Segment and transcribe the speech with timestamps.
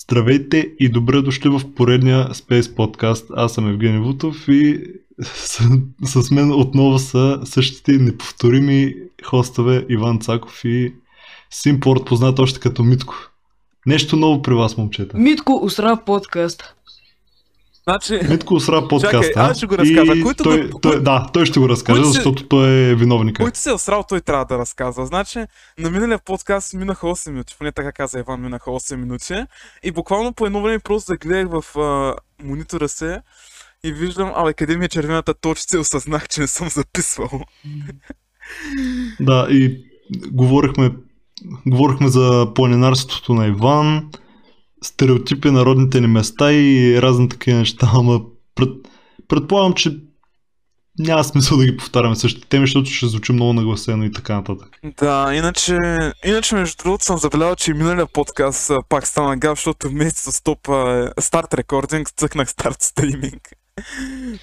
[0.00, 3.26] Здравейте и добре дошли в поредния Space подкаст.
[3.36, 4.84] Аз съм Евгений Вутов и
[5.22, 5.68] с,
[6.02, 10.94] с мен отново са същите неповторими хостове Иван Цаков и
[11.50, 13.14] Симпорт, познат още като Митко.
[13.86, 15.16] Нещо ново при вас, момчета.
[15.16, 16.74] Митко Усра подкаст.
[17.88, 19.22] Значи, Митко Осра подкаста.
[19.22, 20.12] Чакай, аз ще го разкажа.
[20.14, 22.94] и Който той, да- той, да, той ще го разкаже, Който се- защото той е
[22.94, 23.42] виновника.
[23.42, 25.06] който се е осрал, той трябва да разказва.
[25.06, 25.44] Значи,
[25.78, 29.34] на миналия подкаст минаха 8 минути, поне така каза Иван, минаха 8 минути.
[29.82, 33.20] И буквално по едно време просто загледах в а, монитора се
[33.84, 37.30] и виждам, абе, къде ми е червената точка и осъзнах, че не съм записвал.
[39.20, 39.84] Да, и
[40.26, 40.90] говорихме,
[41.66, 44.10] говорихме за планинарството на Иван,
[44.82, 48.20] стереотипи на родните ни места и разни такива неща, ама
[48.54, 48.68] пред,
[49.28, 49.96] предполагам, че
[50.98, 54.80] няма смисъл да ги повтаряме същите теми, защото ще звучи много нагласено и така нататък.
[54.98, 55.76] Да, иначе,
[56.24, 60.42] иначе между другото съм забелязал, че и миналия подкаст пак стана гав, защото вместо с
[60.42, 60.68] топ
[61.20, 63.52] старт рекординг цъкнах старт стриминг.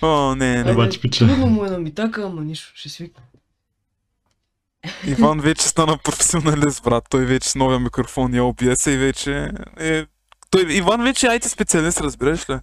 [0.02, 0.72] О, не, не.
[0.72, 1.28] Еба, че пича.
[1.28, 3.24] Трудно му е на митака, ама нищо, ще свикна.
[5.08, 7.04] Иван вече стана професионалист, брат.
[7.10, 10.06] Той вече с новия микрофон и OBS и вече е...
[10.56, 12.60] Той, Иван вече е IT специалист, разбираш ли?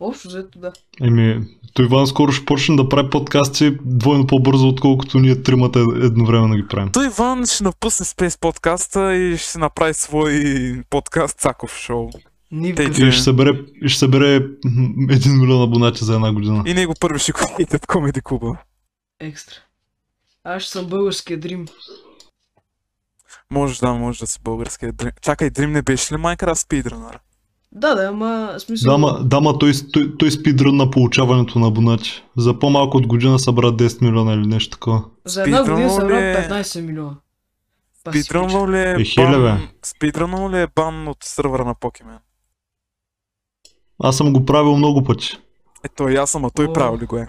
[0.00, 0.72] Общо взето да.
[1.02, 1.40] Еми,
[1.74, 6.68] то Иван скоро ще почне да прави подкасти двойно по-бързо, отколкото ние тримата едновременно ги
[6.68, 6.92] правим.
[6.92, 10.42] Той Иван ще напусне Space подкаста и ще си направи свой
[10.90, 12.10] подкаст Цаков шоу.
[12.52, 12.82] Нивка.
[12.82, 16.62] И ще събере, ще събере м, един милион абонати за една година.
[16.66, 18.56] И него първи ще видите в Комеди клуба.
[19.20, 19.54] Екстра.
[20.44, 21.66] Аз ще съм българския дрим.
[23.52, 25.10] Може да, може да си българския Дрим.
[25.22, 27.18] Чакай, Дрим не беше ли Minecraft Speedrunner?
[27.72, 28.92] Да, да, ама смисъл...
[28.92, 32.24] Да, ма, да, ма той, той, той спидрън на получаването на абонати.
[32.36, 35.04] За по-малко от година събра 10 милиона или нещо такова.
[35.24, 37.16] За една година ли рад е- 15 милиона.
[38.08, 39.68] Спидрънвал ли е, Е, бан...
[39.82, 42.18] Спидрънвал ли е бан от сървъра на Покемен?
[44.02, 45.38] Аз съм го правил много пъти.
[45.84, 46.72] Е, той аз съм, а той О.
[46.72, 47.26] правил ли го е?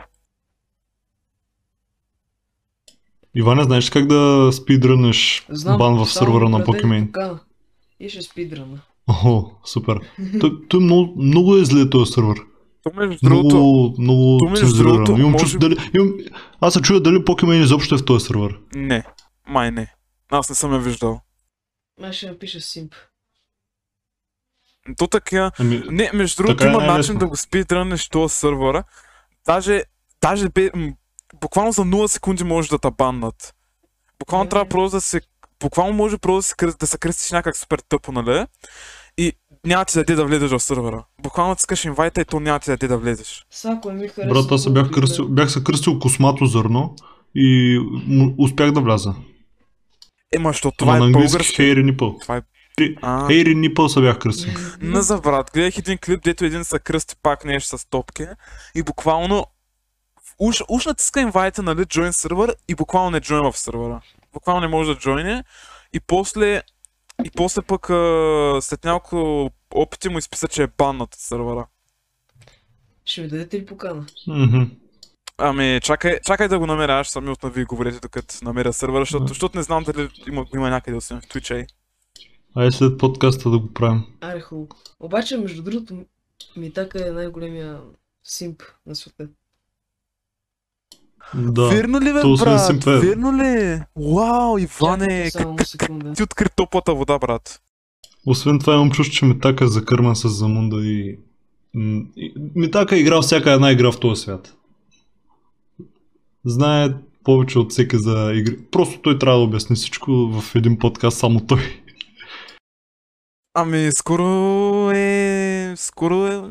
[3.35, 7.13] Иване, знаеш ли как да спидрънеш Знам, бан в сървъра на Покемен?
[7.99, 8.81] И ще спидрана.
[9.07, 9.99] Охо, супер.
[10.39, 12.37] Той, той много, много е зле този сървър.
[12.83, 15.17] То между другото, Много, много цензурирано.
[15.17, 15.77] Имам може- чувство дали...
[15.95, 16.13] Имам...
[16.61, 18.59] Аз се чуя дали Покемен изобщо е в този сървър.
[18.75, 19.03] не,
[19.47, 19.93] май не.
[20.31, 21.21] Аз не съм я виждал.
[22.03, 22.93] Аз ще напиша симп.
[24.97, 26.97] То така, Ами, не, между другото е има най-лесно.
[26.97, 28.83] начин да го спидрънеш този сървъра.
[29.45, 29.83] Даже,
[30.21, 30.71] даже бе,
[31.41, 33.53] буквално за 0 секунди може да те баннат.
[34.19, 34.49] Буквално Е.
[34.49, 35.21] трябва просто да се,
[35.59, 38.45] буквално може просто да се, кръ- да се кръстиш някак супер тъпо, нали?
[39.17, 39.33] И
[39.65, 41.03] няма ти да даде да влезеш в сървъра.
[41.21, 43.45] Буквално ти скаш инвайта и то няма ти да даде да влезеш.
[43.51, 44.33] Сако ми харесва.
[44.33, 46.95] брат, аз се бях, кръстил, бях се кръстил космато зърно
[47.35, 49.13] и му- успях да вляза.
[50.35, 51.55] Ема, защото Това това на е български.
[51.55, 52.17] Хейри Нипъл.
[52.21, 52.41] Това е...
[53.27, 54.53] Хейри Нипъл се бях кръстил.
[54.81, 58.25] Не за брат, гледах един клип, дето един се кръсти пак нещо с топки
[58.75, 59.45] и буквално
[60.39, 64.01] уж, уж натиска инвайта, нали, join сервер и буквално не join в сервера.
[64.33, 65.43] Буквално не може да join
[65.93, 66.61] и после
[67.23, 71.67] и после пък а, след няколко опити му изписа, че е баннат от сервера.
[73.05, 74.05] Ще ми дадете ли покана?
[74.27, 74.61] Мгм.
[75.37, 79.27] Ами, чакай, чакай да го намеря, аз сами от вие говорите докато намеря сервера, защото,
[79.27, 81.55] защото не знам дали има, има някъде освен в Twitch.
[81.55, 81.65] ей.
[82.55, 84.03] Айде след подкаста да го правим.
[84.21, 84.67] Аре хубаво.
[84.99, 86.05] Обаче, между другото,
[86.55, 87.81] Митака е най-големия
[88.23, 89.27] симп на света.
[91.35, 91.67] Да.
[91.69, 92.83] Верно ли бе, то брат?
[92.85, 93.81] Верно ли?
[94.15, 96.13] Вау, Иване, само секунда.
[96.13, 97.61] ти откри топлата вода, брат.
[98.25, 101.17] Освен това имам чувство, че Митака е закърман с Замунда и-
[102.55, 104.55] Митака е играл всяка една игра в този свят.
[106.45, 106.89] Знае
[107.23, 108.57] повече от всеки за игри.
[108.71, 111.81] Просто той трябва да обясни всичко в един подкаст, само той.
[113.53, 114.23] Ами, скоро
[114.91, 115.40] е...
[115.75, 116.41] Скоро е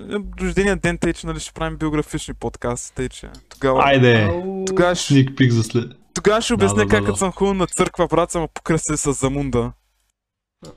[0.41, 3.83] рождения ден, тъй че нали ще правим биографични подкасти, тъй че тогава...
[3.85, 4.43] Айде!
[4.67, 5.93] Тогава ще, Сник пик за след...
[6.15, 7.17] тогава ще обясня да, да, как да.
[7.17, 9.73] съм ходил на църква, брат, съм покръстил с Замунда.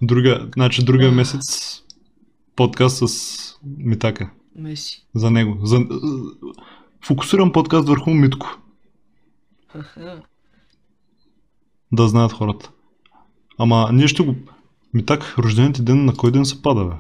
[0.01, 1.79] Друга, значи другия месец
[2.55, 4.29] подкаст с Митака.
[4.55, 5.05] Меси.
[5.16, 5.66] За него.
[5.66, 5.79] За...
[7.05, 8.57] Фокусиран подкаст върху Митко.
[9.73, 10.22] Аха.
[11.91, 12.72] Да знаят хората.
[13.57, 14.35] Ама ние ще го...
[14.93, 16.96] Митак, рождените ден на кой ден се пада, бе?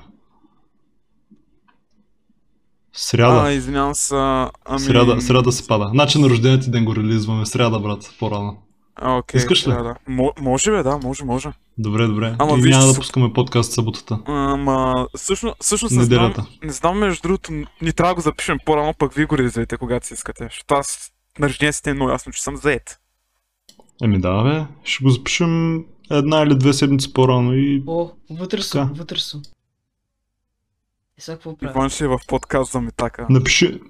[2.93, 3.41] Сряда.
[3.47, 4.15] А, извинявам се.
[4.15, 4.79] Ами...
[4.79, 5.89] Сряда, сряда се пада.
[5.93, 7.45] Значи на рождените ден го релизваме.
[7.45, 8.57] Сряда, брат, по-рано.
[8.95, 9.63] А, окей, Искаш ли?
[9.63, 9.95] сряда.
[10.09, 11.49] Мо- може бе, да, може, може.
[11.77, 12.35] Добре, добре.
[12.39, 14.19] Ама И виж, няма да пускаме подкаст съботата.
[14.25, 18.93] Ама, всъщност, всъщност не знам, не знам, между другото, ни трябва да го запишем по-рано,
[18.99, 20.43] пък вие го реализуете, когато си искате.
[20.43, 22.99] Защото аз на рождения си е много ясно, че съм заед.
[24.03, 24.65] Еми да, бе.
[24.83, 27.83] Ще го запишем една или две седмици по-рано и...
[27.87, 29.41] О, вътре съм, вътре съм.
[31.23, 31.71] Сега какво правя?
[31.71, 33.27] Иван ще е в подкаст за Митака.
[33.29, 33.81] Напиши...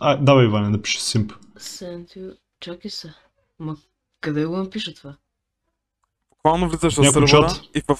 [0.00, 1.32] А, давай, Иване, напиши Симп.
[1.58, 2.36] Send you...
[2.60, 3.14] Чакай се.
[3.58, 3.76] Ма
[4.20, 5.16] къде го напиша това?
[6.30, 7.98] Буквално влизаш в сървъра и в...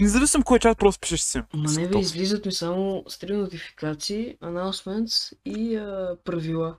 [0.00, 1.42] Независимо кой чат, просто пишеш си.
[1.54, 6.76] Ма не бе, излизат ми само стрим нотификации, announcements и а, правила.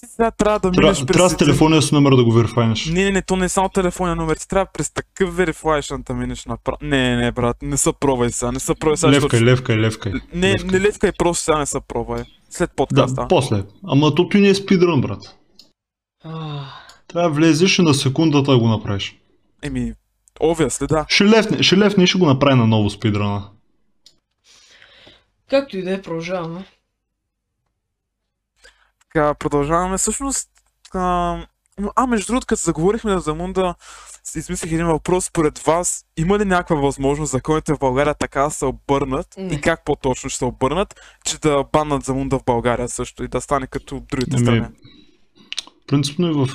[0.00, 1.06] Ти сега трябва да минеш през...
[1.06, 2.86] трябва с телефония с номер да го верифайнеш.
[2.86, 4.36] Не, не, не, то не е само телефонен номер.
[4.36, 6.78] Ти трябва през такъв верифлайшън да минеш направо.
[6.82, 9.12] Не, не, брат, не се пробвай сега, не се пробвай сега.
[9.12, 10.12] Левкай, защото- левкай, левкай.
[10.34, 10.70] Не, левкай.
[10.70, 12.24] не левкай, просто сега не се пробвай.
[12.50, 13.20] След подкаста.
[13.22, 13.62] Да, после.
[13.86, 15.36] Ама то ти не е спидрън, брат.
[17.08, 19.18] Трябва да влезеш и на секундата да го направиш.
[19.62, 19.92] Еми,
[20.40, 21.06] obviously, да.
[21.08, 23.48] Ще левне, ще левне и ще го направи на ново спидрана.
[25.50, 26.64] както и да е, продължаваме.
[29.18, 29.98] Така, продължаваме.
[29.98, 30.48] Всъщност,
[30.94, 31.36] а,
[31.96, 33.74] а между другото, като заговорихме за Мунда,
[34.36, 35.24] измислих един въпрос.
[35.24, 39.54] Според вас, има ли някаква възможност законите в България така да се обърнат Не.
[39.54, 40.94] и как по-точно ще се обърнат,
[41.24, 44.66] че да баннат за Мунда в България също и да стане като другите Ами, страни?
[45.86, 46.48] Принципно и в,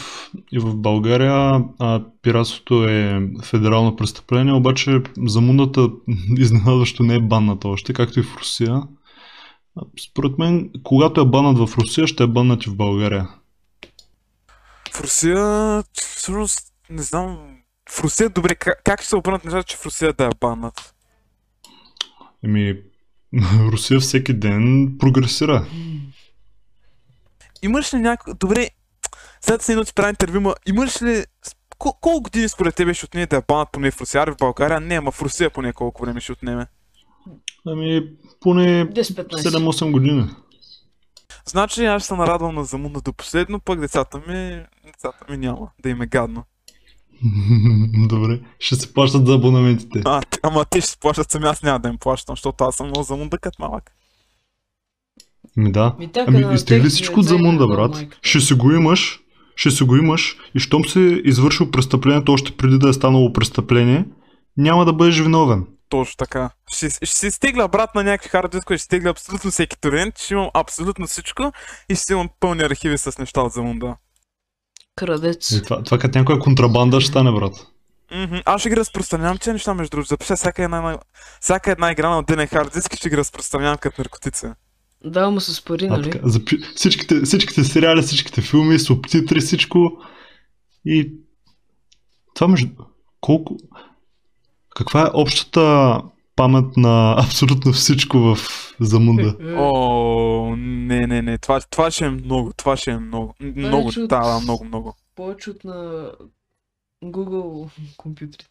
[0.51, 5.89] и в България а, пиратството е федерално престъпление, обаче замундата
[6.37, 8.81] изненадващо не е банната още, както и в Русия.
[10.05, 13.29] Според мен, когато е баннат в Русия, ще е баннат и в България.
[14.93, 17.57] В Русия, всъщност, не знам,
[17.89, 20.93] в Русия, добре, как, ще се обърнат нещата, че в Русия да я баннат?
[22.43, 22.81] Еми,
[23.71, 25.67] Русия всеки ден прогресира.
[27.61, 28.33] Имаш ли някой...
[28.33, 28.69] Добре,
[29.41, 31.25] сега да се едно ти прави интервю, ма имаш ли...
[31.79, 34.25] Кол- колко години според тебе ще отнеме да я банат поне в Русия?
[34.25, 34.79] В България?
[34.79, 36.67] Не, ама в Русия поне колко време ще отнеме.
[37.67, 38.09] Ами,
[38.39, 39.27] поне 10-15.
[39.27, 40.25] 7-8 години.
[41.45, 44.63] Значи аз ще се нарадвам на замуна до последно, пък децата ми...
[44.85, 46.43] Децата ми няма да им е гадно.
[48.07, 50.01] Добре, ще се плащат за абонаментите.
[50.05, 52.87] А, ама те ще се плащат сами, аз няма да им плащам, защото аз съм
[52.87, 53.91] много замунда като малък.
[55.57, 55.95] Ми да.
[55.99, 57.91] Ми така, Ами изтегли всичко от замунда, брат.
[57.91, 58.19] майката.
[58.21, 59.19] Ще си го имаш,
[59.55, 64.05] ще си го имаш и щом си извършил престъплението още преди да е станало престъпление,
[64.57, 65.65] няма да бъдеш виновен.
[65.93, 66.49] Точно така.
[66.67, 70.33] Ще, ще си стегля брат на някакви хард дискове, ще стегля абсолютно всеки торент, ще
[70.33, 71.51] имам абсолютно всичко
[71.89, 73.95] и ще имам пълни архиви с неща от замунда.
[74.95, 75.51] Крадец.
[75.51, 77.53] И това, това като някоя контрабанда ще стане, брат.
[78.15, 78.35] Мгм.
[78.45, 80.07] Аз ще ги разпространявам тези неща, между другото.
[80.07, 80.99] Запиша всяка една, на-
[81.41, 84.45] всяка една игра на ден хард диск и ще ги разпространявам като наркотици.
[85.05, 86.11] Да, ма с пари, нали?
[86.11, 86.57] така, запи...
[86.75, 89.91] всичките, всичките сериали, всичките филми, субтитри, всичко.
[90.85, 91.13] И
[92.35, 92.67] това между...
[93.21, 93.57] Колко...
[94.75, 96.01] Каква е общата
[96.35, 98.37] памет на абсолютно всичко в
[98.79, 99.37] Замунда?
[99.57, 101.37] О, не, не, не.
[101.37, 102.53] Това, това ще е много.
[102.53, 103.33] Това ще е много.
[103.41, 104.95] Много, от- да, много, много.
[105.15, 106.11] Повече от на
[107.03, 108.47] Google компютрите.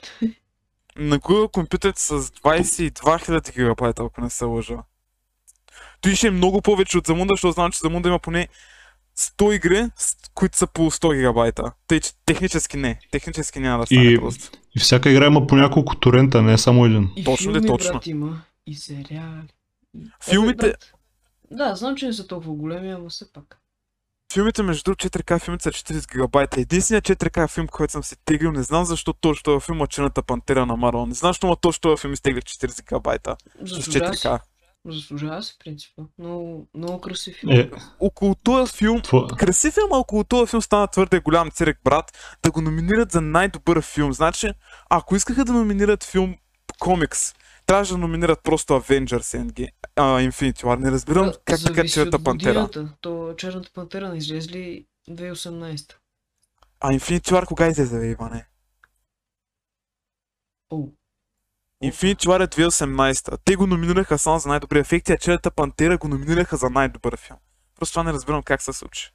[0.96, 4.76] На Google компютърите с 22 000 гигабайта, ако не се лъжа.
[6.00, 8.48] Той ще е много повече от Замунда, защото знам, че Замунда има поне
[9.19, 9.84] 100 игри,
[10.34, 11.72] които са по 100 гигабайта.
[11.86, 12.98] Тъй, че технически не.
[13.10, 14.50] Технически няма да стане И- просто.
[14.76, 17.08] И всяка игра има по няколко торента, не е само един.
[17.16, 17.92] И Точно ли, точно?
[17.92, 18.42] брат, има.
[18.66, 19.48] И сериали.
[20.24, 20.92] Филмите- Е, брат,
[21.50, 23.58] Да, знам, че не са толкова големи, ама все пак.
[24.32, 26.60] Филмите, между другото, 4К филмите са 40 гигабайта.
[26.60, 30.22] Единственият 4К филм, който съм си теглил, не знам защо точно този филм е Черната
[30.22, 31.06] пантера на Марвел.
[31.06, 33.36] Не знам, защо точно този филм изтегли 40 гигабайта.
[33.56, 34.26] С Заслужава си.
[34.26, 34.41] 4К.
[34.89, 36.03] Заслужава се, принципа.
[36.19, 37.53] Много, много красив филм.
[37.53, 37.70] Е,
[38.01, 39.29] Около този филм това...
[39.29, 43.20] Красив филм, а около този филм стана твърде голям цирк, брат, да го номинират за
[43.20, 44.12] най-добър филм.
[44.12, 44.53] Значи,
[44.91, 46.36] ако искаха да номинират филм
[46.79, 47.34] комикс,
[47.67, 50.79] трябваше да номинират просто Avengers Endgame, а, Infinity War.
[50.79, 52.69] Не разбирам Да, как така Черната пантера.
[53.01, 55.94] То Черната пантера не излезли 2018.
[56.81, 58.46] А Infinity War кога излезе, бе, Иване?
[60.70, 60.89] О,
[61.82, 63.39] Infinity War е 2018.
[63.44, 67.39] Те го номинираха само за най-добри ефекти, а Черната пантера го номинираха за най-добър филм.
[67.77, 69.10] Просто това не разбирам как се случи.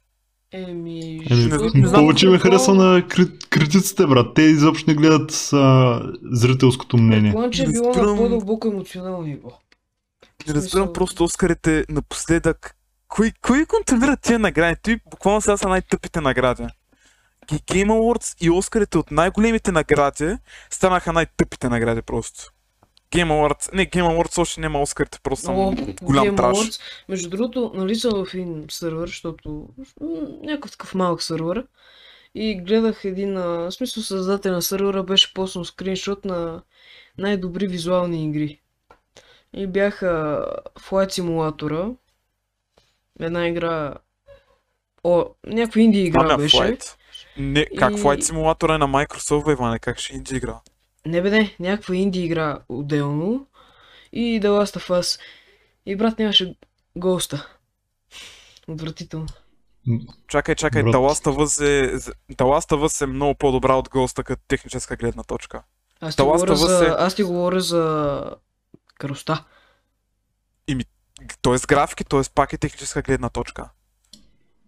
[0.52, 1.00] еми...
[1.30, 3.38] Еми, защото- не знам повече ме хареса на кри...
[3.40, 4.34] критиците, брат.
[4.34, 7.22] Те изобщо не гледат а, зрителското мнение.
[7.22, 9.48] Предполагам, че е Не било на разбирам- по-дълбоко емоционално ниво.
[10.48, 12.74] Не разбирам просто Оскарите напоследък.
[13.08, 14.76] Кои, кои контролират тия награди?
[14.82, 16.66] Той буквално сега са най-тъпите награди.
[17.46, 20.36] Game Awards и Оскарите от най-големите награди
[20.70, 22.52] станаха най-тъпите награди просто.
[23.10, 26.56] Game Awards, не, Game Awards още няма Оскарите, просто съм О, голям Game траш.
[26.58, 26.80] Awards.
[27.08, 29.68] Между другото, нали съм в един сървър, защото
[30.42, 31.66] някакъв такъв малък сървър.
[32.34, 36.62] И гледах един, в смисъл създател на сървъра беше поснал скриншот на
[37.18, 38.60] най-добри визуални игри.
[39.54, 40.44] И бяха
[40.80, 41.94] Flight Simulator,
[43.20, 43.94] една игра,
[45.04, 46.56] о, някаква инди игра беше.
[46.56, 46.94] Flight?
[47.38, 50.60] Не, как И- Flight Simulator е на Microsoft, бе, Иване, как ще инди игра?
[51.08, 53.46] Не бе, не, някаква инди игра отделно.
[54.12, 55.20] и The Last of Us.
[55.86, 56.54] И брат нямаше
[56.96, 57.48] госта.
[58.68, 59.26] Отвратително.
[60.28, 60.94] Чакай, чакай, Брат.
[60.94, 61.98] The Last of Us е,
[62.34, 65.62] The Last of Us е много по-добра от Ghost като техническа гледна точка.
[66.00, 68.24] Аз ти, говоря за, е- аз ти говоря за
[68.98, 69.44] кръста.
[71.42, 72.20] Тоест графики, т.е.
[72.34, 73.70] пак е техническа гледна точка.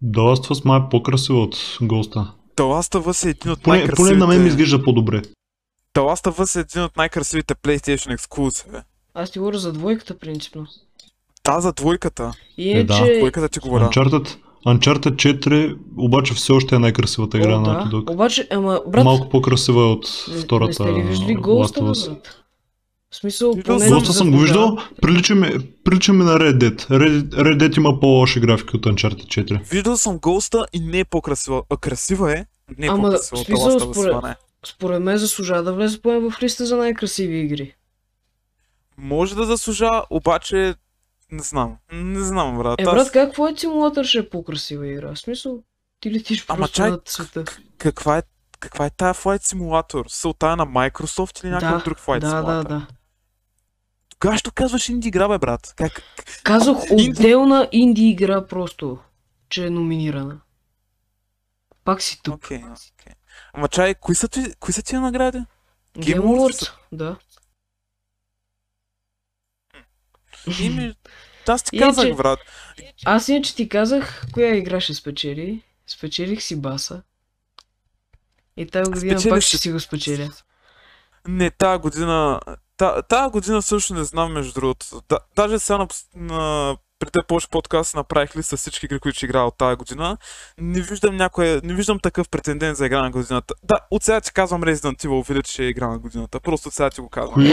[0.05, 2.33] The Last of Us май е по-красива от Ghost-а.
[2.57, 4.11] The Last of Us е един от Поне, най-красивите...
[4.11, 5.23] поне на мен ми изглежда по-добре.
[5.95, 8.77] The Last of Us е един от най-красивите PlayStation ексклюзиви.
[9.15, 10.67] Аз ти говоря за двойката, принципно.
[11.43, 12.33] Та за двойката.
[12.59, 12.95] И Е, е, да.
[12.95, 13.19] че...
[13.19, 13.89] Двойката ти говоря.
[13.89, 17.79] Uncharted, Uncharted 4 обаче все още е най-красивата игра О, на да.
[17.79, 18.11] Naughty Dog.
[18.11, 21.79] Обаче, ама, брат, Малко по-красива е от не, втората не сте ли виждали Last Ghost,
[21.79, 22.09] of Us.
[22.09, 22.37] брат?
[23.11, 25.51] В смисъл, поне за съм го виждал, прилича ми,
[25.85, 26.91] прилича ми на Red Dead.
[26.91, 29.71] Red, Red Dead има по-лоши графики от Uncharted 4.
[29.71, 31.63] Виждал съм Ghost и не е по-красива.
[31.71, 32.47] А, красива е,
[32.79, 34.35] не е Ама, по-красива от Last of Us,
[34.67, 37.75] според- мен заслужава да влезе поне в листа за най-красиви игри.
[38.97, 40.75] Може да заслужа, обаче
[41.33, 41.77] не знам.
[41.93, 42.81] Не знам, брат.
[42.81, 45.15] Е, Аз- брат, как Flight Simulator ще е по-красива игра?
[45.15, 45.63] В смисъл,
[46.01, 47.45] ти летиш Ама просто чай, над света.
[47.79, 48.23] каква е,
[48.61, 50.05] каква е тая Flight Simulator?
[50.09, 52.63] Сълта е на Microsoft или някакъв Да, друг Flight да, Simulator?
[52.63, 52.87] да, да.
[54.19, 55.75] Тогава що казваш инди игра, бе, брат?
[55.77, 56.03] Как?
[56.43, 58.99] Казах Инди- отделна инди игра просто,
[59.49, 60.41] че е номинирана.
[61.85, 62.35] Пак си тук.
[62.35, 63.13] Окей, окей.
[63.53, 65.39] Ама чай, кои са, ти, кои са тия награди?
[65.97, 67.17] Game Awards да.
[70.61, 70.95] Ими,
[71.49, 72.39] аз ти Иначе- казах, брат.
[73.05, 75.63] Аз иначе ти казах, коя игра ще спечели.
[75.87, 77.03] Спечелих си баса.
[78.57, 80.31] И тази година Спечелиш пак ще си го спечеля.
[81.29, 82.41] Не, тази година...
[82.77, 85.03] Та, тази година също не знам, между другото.
[85.09, 89.17] Да, даже сега на, на преди да почне подкаст направих листа с всички игри, които
[89.17, 90.17] ще играя от тази година.
[90.59, 93.55] Не виждам някоя, не виждам такъв претендент за игра на годината.
[93.65, 96.41] Да, от сега ти казвам Resident Evil Village ще е игра на годината.
[96.41, 97.45] Просто от сега ти го казвам.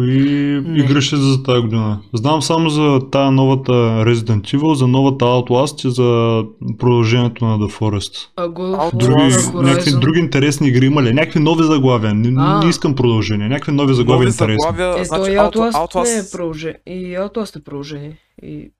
[0.00, 0.78] Кои, кои Не.
[0.78, 2.00] игри ще за тази година?
[2.14, 6.42] Знам само за тая новата Resident Evil, за новата Outlast и за
[6.78, 8.28] продължението на The Forest.
[8.36, 11.12] А War, Други, някакви други интересни игри има ли?
[11.12, 12.14] Някакви нови заглавия.
[12.14, 12.62] Не, А.
[12.64, 13.48] не искам продължение.
[13.48, 14.56] Някакви нови заглавия Нови интересни.
[14.66, 16.78] заглавия, Е, значи Outlast, Outlast не е Outlast, продължение.
[16.86, 18.16] И Outlast е продължение.
[18.42, 18.70] И...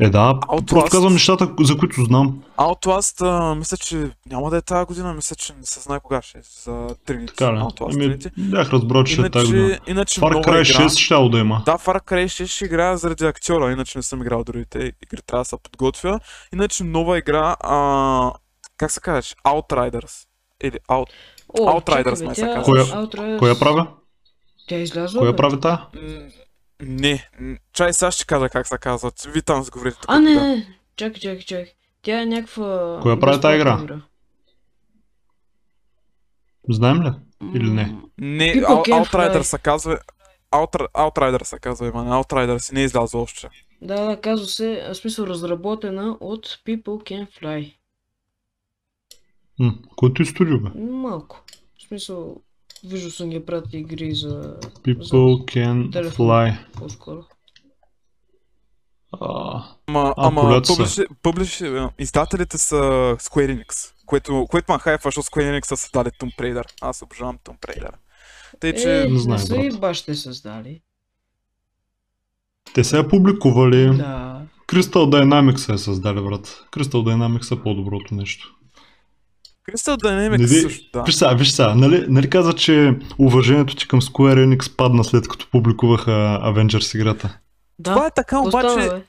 [0.00, 0.66] Е, да, Outlast.
[0.66, 2.42] просто казвам нещата, за които знам.
[2.58, 6.22] Outlast, а, мисля, че няма да е тази година, мисля, че не се знае кога
[6.22, 7.26] ще е за Trinity.
[7.28, 7.56] Така ли?
[7.56, 8.32] Outlast Ами, Trinity.
[8.40, 9.78] бях разбрал, че след тази година.
[9.86, 10.84] Иначе, Far Cry игра.
[10.84, 11.62] 6 щял да има.
[11.66, 15.40] Да, Far Cry 6 ще играя заради актьора, иначе не съм играл другите игри, трябва
[15.40, 16.20] да се подготвя.
[16.52, 18.32] Иначе нова игра, а,
[18.76, 20.26] как се казваш, Outriders.
[20.62, 21.06] Или Out...
[21.50, 22.62] О, Outriders чакай, май се казва.
[22.64, 23.86] Коя- Коя правя?
[24.68, 25.80] Тя е излязла, Коя прави тая?
[26.86, 27.28] Не,
[27.72, 29.12] чай сега ще кажа как се казва.
[29.28, 29.98] Ви там сговорите.
[30.08, 31.72] А, не, не, чакай, чакай, чакай.
[32.02, 32.98] Тя е някаква...
[33.02, 34.00] Коя прави тази игра?
[36.70, 37.10] Знаем ли?
[37.54, 37.96] Или не?
[38.18, 39.42] Не, People Out- Can Outriders Fly.
[39.42, 39.98] се казва...
[40.52, 42.06] Outr- Outriders се казва, Иван.
[42.08, 43.48] Outriders не е излязъл още.
[43.82, 47.74] Да, да, казва се, в смисъл разработена от People Can Fly.
[49.58, 50.70] М, Който и студио бе?
[50.80, 51.44] Малко.
[51.78, 52.36] В смисъл,
[52.84, 56.26] виждал съм ги правят игри за People can телефон.
[56.26, 56.72] fly.
[56.72, 57.24] по-скоро.
[59.12, 60.72] А, Ама, А, ама полет са.
[60.72, 62.74] публиши, публиши, а, издателите са
[63.20, 66.64] Square Enix, което, което ме хайфа, защото Square Enix са създали Tomb Raider.
[66.80, 67.90] Аз обожавам Tomb Raider.
[68.60, 69.02] Тъй, че...
[69.02, 69.80] Е, не знае, са и брат.
[69.80, 70.80] бащите създали.
[72.74, 73.86] те са я публикували.
[73.86, 74.42] Да.
[74.68, 76.64] Crystal Dynamics е създали, брат.
[76.72, 78.54] Crystal Dynamics е по-доброто нещо.
[79.70, 81.02] Crystal Dynamics Нали, също, да.
[81.02, 85.28] Виж сега, виж сега, нали, нали каза, че уважението ти към Square Enix падна след
[85.28, 86.10] като публикуваха
[86.44, 87.38] Avengers играта?
[87.78, 87.92] Да.
[87.92, 89.04] Това е така, обаче, става, бе?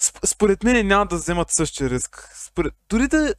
[0.00, 2.28] сп- според мен няма да вземат същия риск.
[2.46, 2.74] Според...
[2.88, 3.34] Дори да...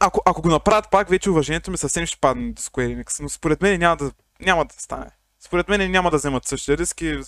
[0.00, 3.28] Ако, ако го направят пак, вече уважението ми съвсем ще падне до Square Enix, но
[3.28, 5.10] според мен няма да, няма да стане.
[5.44, 7.18] Според мен няма да вземат същия риск и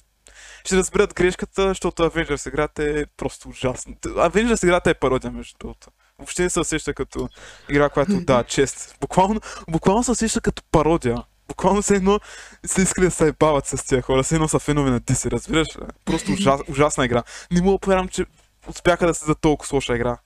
[0.65, 3.95] ще разберат грешката, защото Avengers играта е просто ужасна.
[4.05, 5.89] Avengers играта е пародия, между другото.
[6.19, 7.29] Въобще не се усеща като
[7.71, 8.97] игра, която да, чест.
[9.01, 11.25] Буквално, буквално се усеща като пародия.
[11.49, 12.21] Буквално се едно
[12.67, 15.77] се иска да се ебават с тия хора, се едно са фенове на DC, разбираш
[15.77, 15.83] ли?
[16.05, 17.23] Просто ужас, ужасна игра.
[17.53, 18.27] Не мога да повярвам, че
[18.69, 20.19] успяха да се за толкова лоша игра.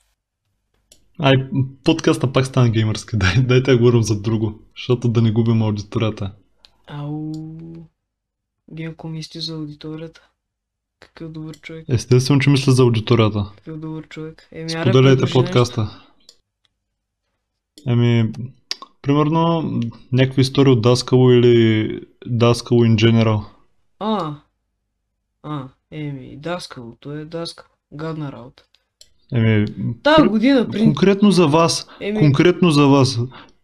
[1.22, 1.34] Ай,
[1.84, 3.10] подкаста пак стана геймърски.
[3.16, 6.32] Дай, дайте да говорим за друго, защото да не губим аудиторията.
[6.86, 7.32] Ау.
[8.72, 10.29] Вие ако мислите за аудиторията.
[11.00, 11.84] Какъв добър човек.
[11.88, 13.52] Естествено, че мисля за аудиторията.
[13.56, 14.48] Какъв добър човек.
[14.52, 16.00] Еми, Споделяйте подкаста.
[17.86, 18.32] Ами,
[19.02, 19.72] примерно,
[20.12, 23.44] някакви истории от Даскало или Даскало in general.
[23.98, 24.34] А.
[25.42, 27.66] А, еми, даскалото е даскал.
[27.92, 28.62] Гадна работа.
[29.32, 29.66] Еми,
[30.02, 30.78] Та година, при...
[30.78, 33.18] конкретно за вас, Еми, конкретно за вас,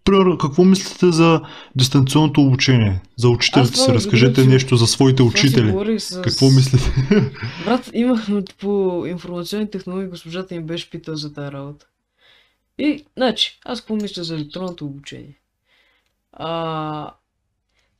[0.06, 1.40] примерно, какво мислите за
[1.76, 3.00] дистанционното обучение?
[3.16, 6.00] За учителите си, разкажете другото, нещо за своите учители.
[6.00, 6.22] с...
[6.22, 6.94] Какво мислите?
[7.64, 8.26] Брат, имах
[8.58, 11.86] по информационни технологии, госпожата ми беше питала за тази работа.
[12.78, 15.38] И, значи, аз какво мисля за електронното обучение?
[16.32, 17.10] А,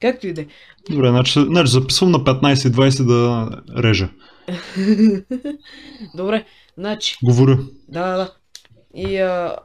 [0.01, 0.47] както и да е.
[0.91, 3.51] Добре, значи, значи записвам на 15-20 да
[3.83, 4.09] режа.
[6.15, 6.45] Добре,
[6.79, 7.59] значи, Говоря.
[7.89, 8.33] да, да, да.
[8.95, 9.57] И а,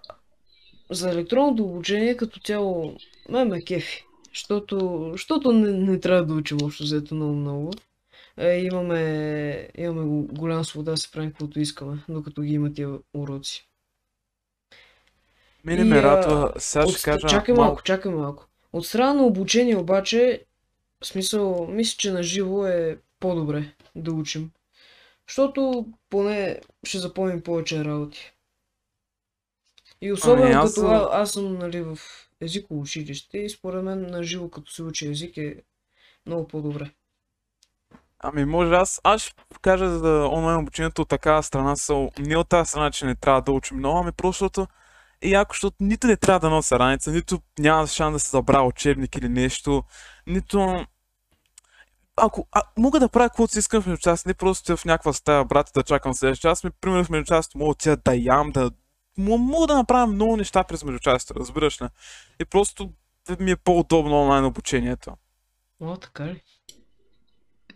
[0.91, 2.95] за електронното обучение като цяло
[3.29, 4.05] ме ме кефи.
[4.29, 7.71] Защото, защото не, не трябва да учим общо взето много много.
[8.38, 12.89] Е, имаме, имаме го- голяма свобода да се правим каквото искаме, докато ги има тия
[13.13, 13.67] уроци.
[15.63, 18.48] Мене ме радва, сега ще кажа Чакай малко, чакай малко.
[18.74, 20.45] От страна на обучение обаче,
[21.01, 24.51] в смисъл, мисля, че на живо е по-добре да учим.
[25.27, 28.33] Защото поне ще запомним повече работи.
[30.01, 31.98] И особено Ами, аз като съм- а, аз съм нали, в
[32.41, 35.55] езиково училище и според мен на живо като се учи език е
[36.25, 36.91] много по-добре.
[38.20, 42.50] Ами може аз, аз ще кажа за онлайн обучението от такава страна, са, не от
[42.50, 44.67] тази страна, че не трябва да учим много, ами просто защото
[45.22, 48.67] е яко, защото нито не трябва да нося раница, нито няма шанс да се забравя
[48.67, 49.84] учебник или нещо,
[50.27, 50.86] нито...
[52.15, 55.46] Ако а, мога да правя каквото си искам в междучасие, не просто в някаква стая,
[55.46, 58.72] брат, да чакам следващия час, ми, примерно в междучасието мога да отида да ям, да...
[59.17, 61.85] Мога да направя много неща през междучасието, разбираш ли?
[62.39, 62.89] И просто
[63.39, 65.11] ми е по-удобно онлайн обучението.
[65.79, 66.41] О, така ли?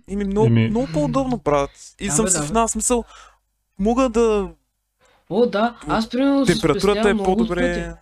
[0.07, 1.69] И ми много, Еми- много по-удобно, брат.
[1.99, 3.03] И Да, съм бе, си да, в една смисъл.
[3.79, 4.49] Мога да.
[5.29, 7.95] О, да, аз примерно Температурата е по-добре.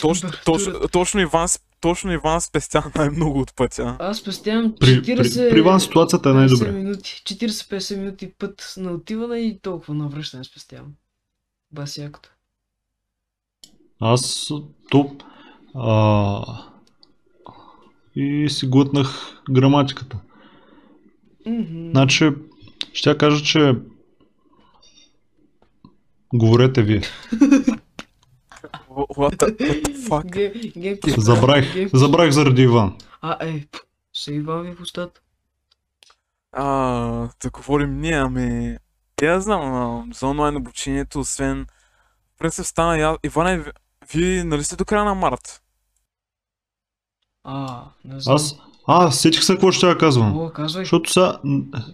[0.00, 3.96] Точно, точно, точно, Иван, с- точно Иван спестя най-много от пътя.
[4.00, 5.16] Аз спестявам При, 40...
[5.16, 6.72] при, при Иван ситуацията е 50 най-добре.
[6.72, 10.92] минути, 40-50 минути път на отиване и толкова на връщане спестявам.
[11.72, 12.30] Бас якото.
[14.00, 14.50] Аз
[14.90, 15.16] то...
[15.74, 16.64] А,
[18.16, 20.20] и си глътнах граматиката.
[21.46, 21.90] Мгм.
[21.90, 22.30] Значи,
[22.92, 23.74] ще я кажа, че
[26.34, 27.00] говорете вие.
[28.90, 30.24] What the, what the fuck?
[30.24, 32.98] Ге- ге- Забравих, ге- забравих заради Иван.
[33.20, 33.66] А, е,
[34.12, 35.20] се Иван ви в устата.
[36.52, 36.64] А,
[37.42, 38.76] да говорим ние, ами...
[39.22, 41.66] Я знам, а, за онлайн обучението, освен...
[42.36, 43.16] В принцип стана, я...
[43.24, 43.70] Иване, ви-
[44.14, 45.62] вие нали сте до края на март?
[47.44, 48.36] А, не знам.
[48.36, 48.56] Аз...
[48.86, 50.38] А, сетих се какво ще я казвам.
[50.38, 50.84] О, казвай.
[50.84, 51.38] Защото сега,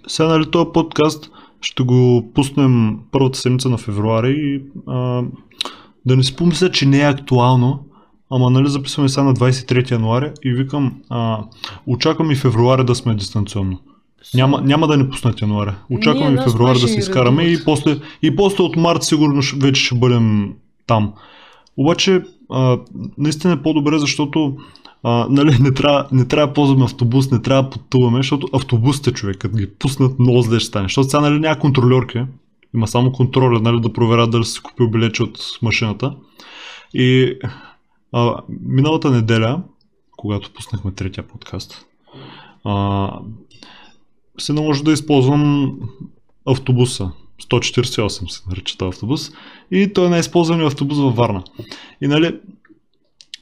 [0.08, 5.22] сега нали този подкаст ще го пуснем първата седмица на февруари и а,
[6.06, 7.84] да не си помисля, че не е актуално,
[8.30, 11.44] ама нали записваме сега на 23 януаря и викам, а,
[11.86, 13.80] очаквам и февруари да сме дистанционно.
[14.34, 15.74] Няма, няма да ни пуснат януаря.
[15.90, 19.94] Очаквам Ние февруари да се изкараме и после, и после от март сигурно вече ще
[19.94, 20.54] бъдем
[20.86, 21.12] там.
[21.76, 22.78] Обаче, а,
[23.18, 24.56] наистина е по-добре, защото
[25.02, 29.12] а, нали, не, трябва, не трябва да ползваме автобус, не трябва да потуваме, защото автобусите,
[29.12, 30.84] човек, като ги пуснат, много зле ще стане.
[30.84, 32.24] Защото сега нали, няма контролерки,
[32.74, 36.16] има само контроля, нали, да проверят дали си купил билече от машината.
[36.94, 37.38] И
[38.12, 39.62] а, миналата неделя,
[40.16, 41.86] когато пуснахме третия подкаст,
[42.64, 43.10] а,
[44.38, 45.72] се наложи да използвам
[46.46, 47.12] автобуса.
[47.42, 49.30] 148 се нарича този автобус.
[49.70, 51.44] И той е най-използвания автобус във Варна.
[52.00, 52.40] И нали,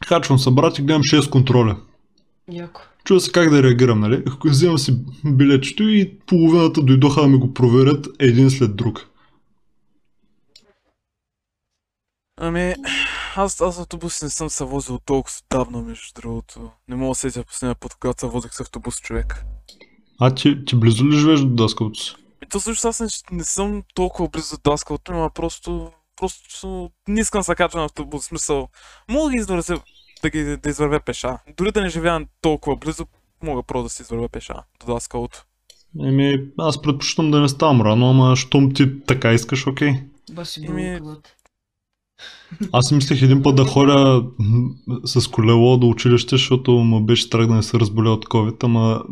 [0.06, 1.76] качвам се брат и гледам 6 контроля.
[2.52, 2.80] Яко.
[3.04, 4.24] Чува се как да реагирам, нали?
[4.44, 9.06] Взимам си билетчето и половината дойдоха да ми го проверят един след друг.
[12.36, 12.74] Ами,
[13.36, 16.70] аз, аз автобус не съм се возил толкова давно, между другото.
[16.88, 19.44] Не мога да се сетя последния път, когато се возих с автобус, човек.
[20.20, 22.14] А ти, ти близо ли живееш до Даскалото си?
[22.42, 27.20] И то също аз не, не съм толкова близо до даскалото, ама просто, просто не
[27.20, 28.68] искам да се качвам на автобус, в смисъл.
[29.10, 29.80] Мога да, извървя,
[30.22, 31.38] да, ги, да извървя пеша.
[31.56, 33.06] Дори да не живея толкова близо,
[33.42, 35.44] мога просто да си извървя пеша до даскалото.
[36.00, 39.92] Еми, аз предпочитам да не ставам рано, ама щом ти така искаш, окей.
[40.32, 41.36] Баси Еми, бълкалът.
[42.72, 44.24] Аз си мислех един път да ходя
[45.04, 49.02] с колело до училище, защото му беше страх да не се разболя от COVID, ама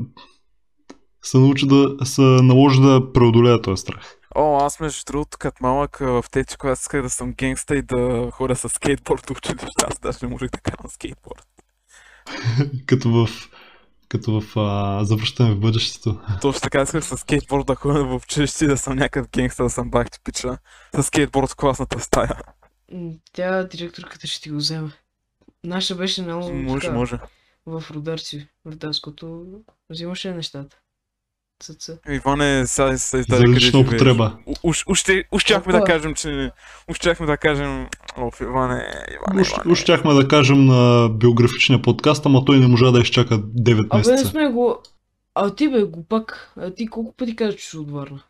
[1.22, 4.16] се научи да се наложи да преодолея този страх.
[4.34, 8.28] О, аз между другото, като малък в трети клас исках да съм генгста и да
[8.32, 9.66] ходя с скейтборд училище.
[9.90, 11.46] Аз даже не можех да карам скейтборд.
[12.86, 13.28] Като в,
[14.08, 16.20] като в а, завръщане в бъдещето.
[16.40, 19.70] Точно така исках с скейтборд да ходя в училище и да съм някакъв генгста, да
[19.70, 20.58] съм бахти пича.
[20.94, 22.36] С скейтборд в класната стая.
[23.32, 24.90] Тя директорката ще ти го вземе.
[25.64, 27.18] Наша беше много Може, така, може.
[27.66, 29.46] в Рударци, в Даското.
[29.90, 30.76] Взимаше нещата.
[31.62, 31.90] ЦЦ.
[32.08, 33.86] Иване, сега се издаде къде живееш.
[33.86, 34.38] употреба.
[34.62, 35.24] Уж, ще-
[35.72, 35.86] да Опа.
[35.86, 36.50] кажем, че...
[36.90, 36.96] Уж
[37.26, 37.86] да кажем...
[38.18, 39.72] Оф, Иване, Иване, Уж, Иване.
[39.72, 44.02] уж щяхме да кажем на биографичния подкаст, ама той не можа да изчака 9 Абе,
[44.08, 44.30] не месеца.
[44.30, 44.78] сме го...
[45.34, 46.52] А ти бе, го пак.
[46.56, 48.22] А ти колко пъти каза, че си от Варна?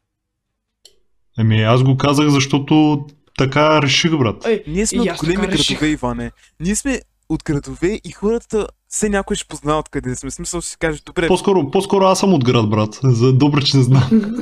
[1.38, 3.06] Еми, аз го казах, защото
[3.38, 4.46] така реших, брат.
[4.46, 6.32] Ей, Ние сме от големи градове, Иване.
[6.60, 10.30] Ние сме от градове и хората все някой ще познава откъде сме.
[10.30, 13.00] Смисъл ще си каже, добре, По-скоро, по-скоро аз съм от град, брат.
[13.02, 14.08] За добре, че не знам.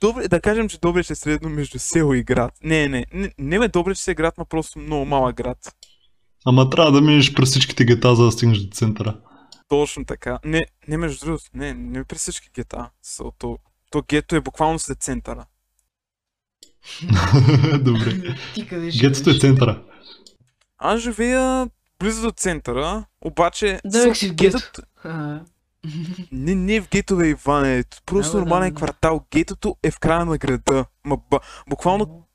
[0.00, 2.52] добре, да кажем, че добре ще е средно между село и град.
[2.64, 5.74] Не, не, не, не ме добре, че си е град, но просто много малък град.
[6.44, 9.16] Ама трябва да минеш през всичките гета, за да стигнеш до центъра.
[9.68, 10.38] Точно така.
[10.44, 12.90] Не, не между другото, не, не при всички гета.
[13.04, 13.58] So, то,
[13.90, 15.44] то гето е буквално след центъра.
[17.80, 18.36] Добре.
[18.54, 19.82] ти къде ще Гетото е центъра.
[20.78, 21.68] Аз живея
[22.02, 23.80] близо до центъра, обаче...
[23.84, 24.82] Да, си в гетото.
[25.04, 25.40] А,
[26.32, 27.84] Не, не в гетове, Иване.
[28.06, 28.76] Просто Да, нормален да, да.
[28.76, 29.24] квартал.
[29.32, 30.84] Гетото е в края на града.
[31.04, 31.18] Ма,
[31.68, 32.26] буквално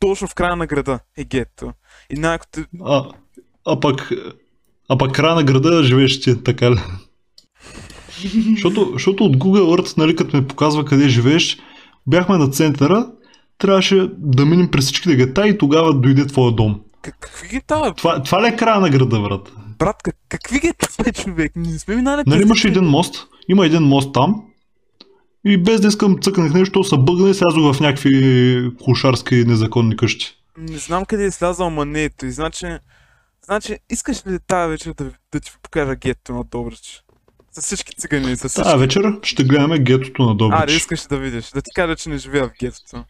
[0.00, 1.72] точно в края на града е гето.
[2.10, 3.04] И най-като А,
[3.66, 4.12] а пък...
[4.88, 6.78] А пък края на града живееш ти, така ли?
[8.52, 11.58] защото, защото от Google Earth, нали, като ми показва къде живееш,
[12.06, 13.10] бяхме на центъра,
[13.58, 16.80] трябваше да минем през всичките гета и тогава дойде твоя дом.
[17.06, 17.94] Как, какви гета, бе?
[17.94, 19.52] Това, това ли е края на града, брат?
[19.78, 19.96] брат?
[20.02, 21.52] Как, какви гета, бе, човек?
[21.56, 24.42] Ние не сме минали Нали имаше един мост, има един мост там
[25.44, 30.36] и без да искам цъкнах нещо, се бъгна и слязох в някакви клошарски незаконни къщи.
[30.58, 32.26] Не знам къде е слязал, ма не ето.
[32.26, 32.66] И значи...
[33.44, 37.02] Значи, искаш ли тази вечер да, да ти покажа гетто на Добрич?
[37.52, 38.62] С всички цигани, с всички...
[38.62, 40.60] Тази вечер ще гледаме гетото на Добрич.
[40.60, 41.50] Аре, искаш да видиш.
[41.50, 43.04] Да ти кажа, че не живея в гетото.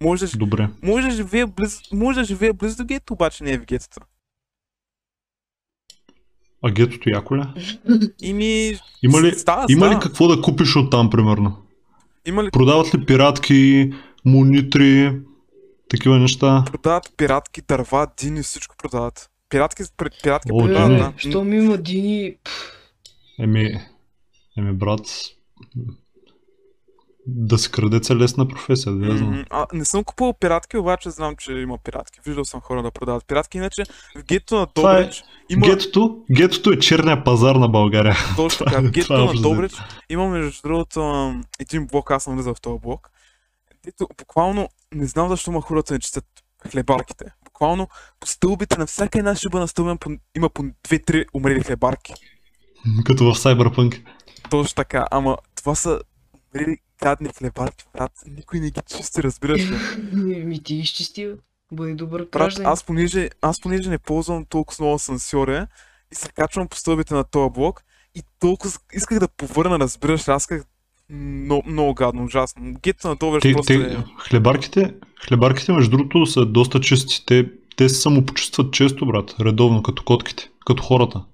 [0.00, 0.68] Може да, Добре.
[0.82, 4.00] може да живея близо, може да живея близо до гето, обаче не е в гетото.
[6.62, 7.40] А гетото яко ли?
[7.40, 7.46] е?
[8.22, 8.78] И ми...
[9.02, 11.62] Има ли, Става, има ли какво да купиш от там, примерно?
[12.26, 13.92] Има ли Продават ли пиратки,
[14.24, 15.20] монитри,
[15.88, 16.64] такива неща?
[16.66, 19.30] продават пиратки, дърва, дини, всичко продават.
[19.48, 19.82] Пиратки,
[20.22, 20.98] пиратки О, продават, дини.
[20.98, 21.12] да.
[21.16, 22.36] Щом има дини...
[23.38, 23.80] Еми,
[24.58, 25.00] еми брат,
[27.26, 29.44] да се крадеца е лесна професия, да я знам.
[29.50, 32.20] А, не съм купувал пиратки, обаче знам, че има пиратки.
[32.26, 33.82] Виждал съм хора да продават пиратки, иначе
[34.16, 38.16] в гетто на е- Добрич има Гетото, гетото е черния пазар на България.
[38.36, 38.76] точно така.
[38.78, 39.72] е- В е на общо Добрич
[40.10, 43.10] има между другото един блок, аз съм влизал в този блок.
[43.84, 46.24] Дето буквално не знам защо ма хората не четат
[46.70, 47.24] хлебарките.
[47.44, 47.88] Буквално
[48.20, 52.14] по стълбите на всяка една шуба на стълба по- има по 2-3 умрели хлебарки.
[53.04, 54.04] Като в Cyberpunk.
[54.50, 56.00] Точно така, ама това са
[56.54, 58.12] умрели гадни хлебарки, брат.
[58.26, 59.76] Никой не ги чисти, разбираш ли?
[60.44, 61.34] Ми ти ги изчисти, бе.
[61.72, 62.68] Бъди добър Брат, гражданин.
[62.68, 65.66] аз понеже, аз понеже не ползвам толкова много асансьоре
[66.12, 67.82] и се качвам по стълбите на този блок
[68.14, 70.64] и толкова исках да повърна, разбираш, ли, аз исках
[71.10, 72.74] много, много гадно, ужасно.
[72.82, 73.88] Гето на Добрич Те, просто е...
[73.88, 74.94] те, хлебарките,
[75.26, 77.26] хлебарките, между другото, са доста чисти.
[77.26, 81.24] Те, те се самопочистват често, брат, редовно, като котките, като хората.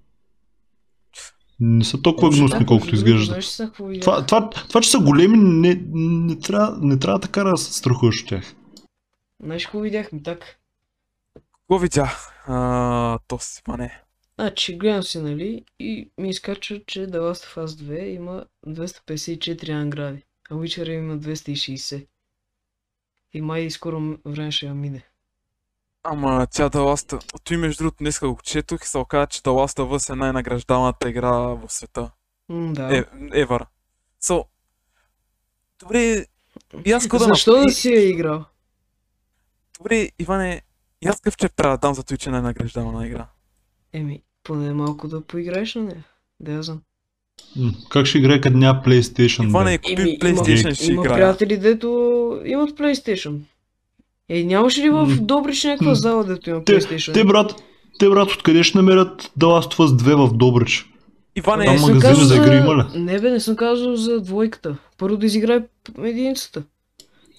[1.60, 3.36] Не са толкова Точно гнусни, колкото изглеждат.
[3.36, 4.00] Видях?
[4.00, 8.22] Това, това, това, че са големи, не, не, трябва, не трябва така да се страхуваш
[8.22, 8.54] от тях.
[9.42, 10.58] Знаеш какво видях ми так?
[11.34, 12.32] Какво видях?
[12.46, 14.02] А, то си, ма не.
[14.34, 19.72] Значи, гледам си, нали, и ми изкачва, че The Last of Us 2 има 254
[19.72, 22.06] награди, а Witcher има 260.
[23.34, 25.12] И май скоро време ще я мине.
[26.04, 27.40] Ама тя The Last...
[27.44, 30.16] Той между другото днес го четох и се оказа, че The Last of Us е
[30.16, 32.10] най-награждаваната игра в света.
[32.48, 32.96] М, да.
[32.96, 33.04] Е,
[33.44, 33.66] ever.
[34.22, 34.44] So,
[35.80, 36.26] добре,
[36.84, 38.44] и аз какво да Защо да си я играл?
[39.78, 40.62] Добре, Иване,
[41.02, 43.26] и аз какъв чеп трябва да дам за той, че е най-награждавана игра?
[43.92, 46.04] Еми, поне малко да поиграеш на нея.
[46.40, 46.82] Да я знам.
[47.56, 49.48] М, Как ще играе като няма PlayStation?
[49.48, 49.78] Иване, бе?
[49.78, 51.88] купи Еми, PlayStation ще има приятели, дето
[52.44, 53.40] имат PlayStation.
[54.28, 55.16] Е, нямаше ли в.
[55.20, 57.14] Добрич някаква зала, дето има Те, PlayStation?
[57.14, 57.54] те, брат,
[57.98, 60.88] те, брат, откъде ще намерят The Last of Us 2 в Добрич?
[61.37, 62.98] Иване, Там Не съм магазини казал за игри има ли?
[63.00, 64.76] Не бе, не съм казал за двойката.
[64.98, 65.61] Първо да изиграе
[65.98, 66.62] единицата.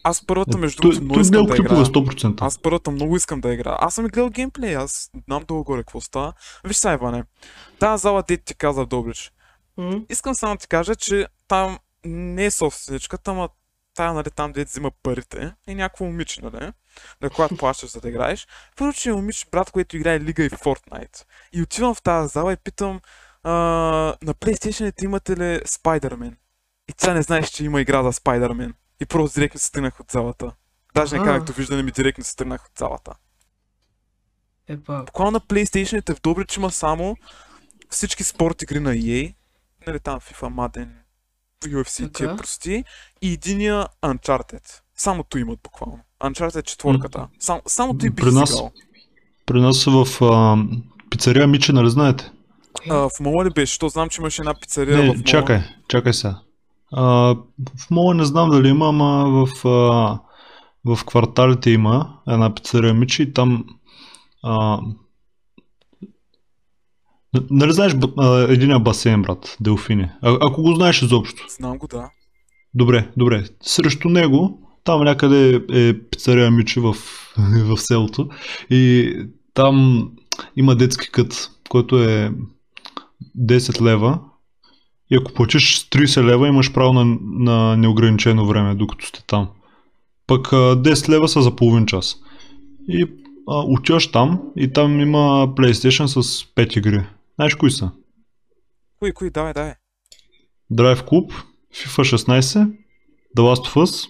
[0.03, 1.85] аз първата между Той, другото много искам да играя.
[1.85, 2.37] 100%.
[2.41, 3.77] Аз първата много искам да играя.
[3.79, 6.33] Аз съм гледал геймплей, аз знам долу-горе какво става.
[6.67, 7.23] Виж сега, Иване,
[7.79, 9.31] тази зала, дете ти каза в Добрич.
[9.77, 10.01] М?
[10.09, 13.49] Искам само да ти кажа, че там не е собственичката, ама
[13.95, 16.71] тая, нали, там дете взима парите е някакво момиче, нали?
[17.21, 18.47] На която плащаш за да играеш.
[18.77, 21.25] Първо, че е момиче, брат, което играе Лига и Fortnite.
[21.53, 23.01] И отивам в тази зала и питам,
[23.43, 23.51] а,
[24.21, 26.35] на PlayStation имате ли Spider-Man?
[26.89, 28.73] И тя не знаеш, че има игра за Spider-Man.
[28.99, 30.51] И просто директно се тръгнах от залата.
[30.95, 31.25] Даже не А.
[31.25, 33.13] казах довиждане ми, директно се тръгнах от залата.
[34.67, 37.17] Епа, Буквално на PlayStation в Добрич има само
[37.89, 39.35] всички спорт игри на EA.
[39.87, 41.02] Нали там FIFA, Madden.
[41.69, 42.35] UFC тия Така.
[42.35, 42.83] прости
[43.21, 44.63] и единия Uncharted.
[44.95, 45.99] Само той имат буквално.
[46.23, 47.27] Uncharted четворката.
[47.39, 48.63] Само, само той бих При нас-.
[49.45, 50.57] При нас в а,
[51.09, 52.31] пицария Мичи, нали знаете?
[52.89, 53.79] А, в мола ли беше?
[53.79, 55.17] То знам, че имаше една пицария в Не, мола.
[55.25, 56.39] чакай, чакай сега.
[56.91, 57.03] А,
[57.79, 60.19] в мола не знам дали има, ама в, а,
[60.85, 63.65] в кварталите има една пицария Мичи и там
[64.43, 64.79] а,
[67.51, 67.95] Нали знаеш
[68.49, 70.09] единия басейн, брат, Делфини?
[70.21, 71.45] А, ако го знаеш изобщо.
[71.49, 72.09] Знам го, да.
[72.73, 73.43] Добре, добре.
[73.61, 76.93] Срещу него, там някъде е пицария Мичи в,
[77.37, 78.29] в селото
[78.69, 79.13] и
[79.53, 80.07] там
[80.55, 82.31] има детски кът, който е
[83.39, 84.19] 10 лева
[85.11, 89.47] и ако платиш 30 лева имаш право на, на неограничено време, докато сте там.
[90.27, 92.15] Пък а, 10 лева са за половин час.
[92.87, 93.03] И
[93.47, 97.03] а, отиваш там и там има PlayStation с 5 игри.
[97.35, 97.91] Знаеш кои са?
[98.99, 99.73] Кои, кои, давай, давай.
[100.71, 101.33] Drive Club,
[101.73, 102.77] FIFA 16,
[103.37, 104.09] The Last of Us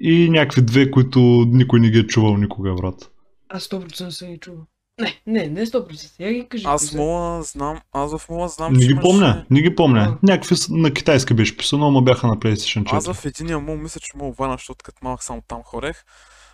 [0.00, 3.10] и някакви две, които никой не ги е чувал никога, брат.
[3.48, 4.66] Аз 100% съм ги чувал.
[5.00, 6.20] Не, не, не 100%.
[6.20, 6.64] Я ги кажи.
[6.66, 9.08] Аз мола знам, аз в мола знам, Не че ги имаше...
[9.08, 10.00] помня, не ги помня.
[10.00, 10.18] А.
[10.22, 12.92] Някакви на китайски беше писано, ама бяха на PlayStation 4.
[12.92, 16.04] Аз в единия мол мисля, че мол Варна, защото като малък само там хорех.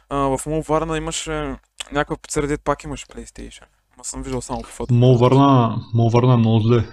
[0.09, 1.57] А, в мол Варна имаше
[1.93, 3.65] някаква пицария, дет пак имаше PlayStation.
[3.99, 4.95] Ма съм виждал само по фото.
[4.95, 6.85] Мол Варна, Мол Варна е много зле.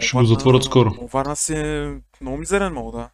[0.00, 0.94] Ще го затворят скоро.
[0.94, 3.10] Мол Варна си е много мизерен мол, да.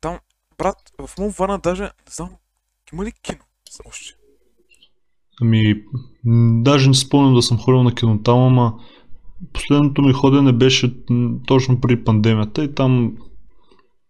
[0.00, 0.18] Там,
[0.58, 2.30] брат, в мол Варна даже, не знам,
[2.92, 3.38] има ли кино?
[3.88, 4.14] Още.
[5.40, 5.74] Ами,
[6.62, 8.74] даже не спомням да съм ходил на кино там, ама
[9.52, 10.94] последното ми ходене беше
[11.46, 13.16] точно при пандемията и там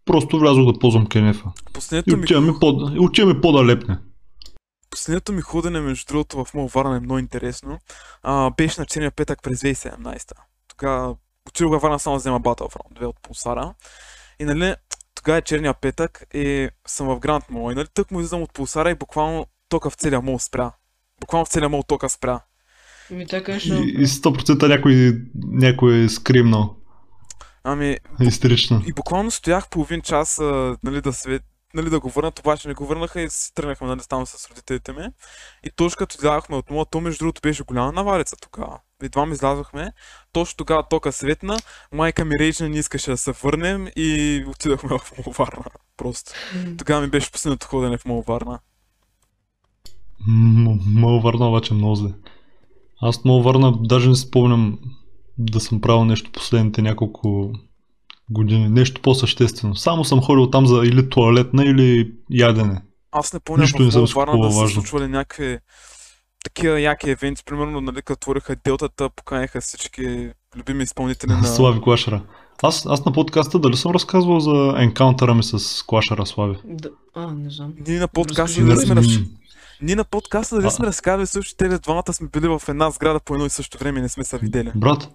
[0.04, 1.52] просто влязох да ползвам кенефа.
[1.70, 3.98] И Последното ми, отиваме по, и отиваме по-далепне.
[4.94, 7.78] Последното ми ходене, между другото, в мол Варна е много интересно.
[8.22, 10.32] А, беше на черния петък през 2017.
[10.68, 11.16] Тогава
[11.48, 13.74] отидох във Варна само да взема Battlefront 2 от Пулсара.
[14.38, 14.74] И нали,
[15.14, 17.72] тогава е черния петък и съм в Гранд Мол.
[17.72, 20.72] И нали, тък му излизам от Пулсара и буквално тока в целия мол спря.
[21.20, 22.40] Буквално в целия мол тока спря.
[23.10, 23.74] Ми така ще.
[23.74, 26.76] И, и 100% някой, някой е скримнал.
[27.64, 28.82] Ами, Истерично.
[28.86, 31.42] и буквално стоях половин час, а, нали, да свет,
[31.74, 34.92] нали, да го върнат, обаче не го върнаха и си тръгнахме, нали, там с родителите
[34.92, 35.08] ми.
[35.64, 38.78] И точно като излязахме от мола, то между другото беше голяма наварица тогава.
[39.02, 39.92] Едва ми излязохме,
[40.32, 41.58] точно тогава тока светна,
[41.92, 45.64] майка ми речна не искаше да се върнем и отидохме в Мол Варна.
[45.96, 46.32] Просто.
[46.78, 48.58] Тогава ми беше последното ходене в Мол Варна.
[50.26, 52.10] М- Мол Варна обаче е много зле.
[53.00, 54.78] Аз Мол Варна даже не спомням
[55.38, 57.52] да съм правил нещо последните няколко
[58.30, 58.68] години.
[58.68, 59.76] Нещо по-съществено.
[59.76, 62.82] Само съм ходил там за или туалетна, или ядене.
[63.12, 64.74] Аз не помня Нищо не съм Варна да са важно.
[64.74, 65.58] случвали някакви
[66.44, 71.44] такива яки евенти, примерно, нали, като отвориха делтата, поканяха всички любими изпълнители на...
[71.44, 72.22] Слави Клашера.
[72.62, 76.56] Аз, аз на подкаста дали съм разказвал за енкаунтера ми с Клашера Слави?
[76.64, 76.90] Да.
[77.14, 77.72] А, не знам.
[77.86, 79.06] Ние на подкаста дали сме, раз...
[79.82, 80.70] Ние на подкаста дали А.
[80.70, 83.98] сме разказали също, те двамата сме били в една сграда по едно и също време
[83.98, 84.72] и не сме се видели.
[84.74, 85.08] Брат,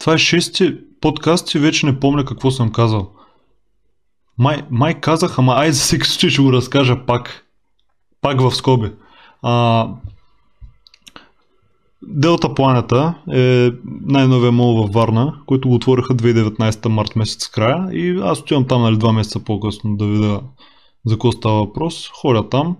[0.00, 3.10] това е шести подкаст и вече не помня какво съм казал.
[4.38, 7.46] Май, май казах, ама ай за всеки случай ще го разкажа пак.
[8.20, 8.92] Пак в скоби.
[9.42, 9.88] А,
[12.02, 13.70] Делта Планета е
[14.06, 18.82] най-новия мол във Варна, който го отвориха 2019 март месец края и аз отивам там
[18.82, 20.40] нали, два месеца по-късно да видя
[21.06, 22.10] за какво става въпрос.
[22.14, 22.76] Ходя там.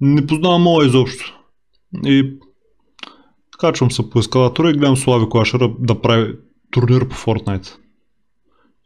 [0.00, 1.38] Не познавам мола изобщо.
[2.04, 2.38] И
[3.58, 6.34] качвам се по ескалатора и гледам Слави Клашера да прави
[6.72, 7.76] турнир по Fortnite.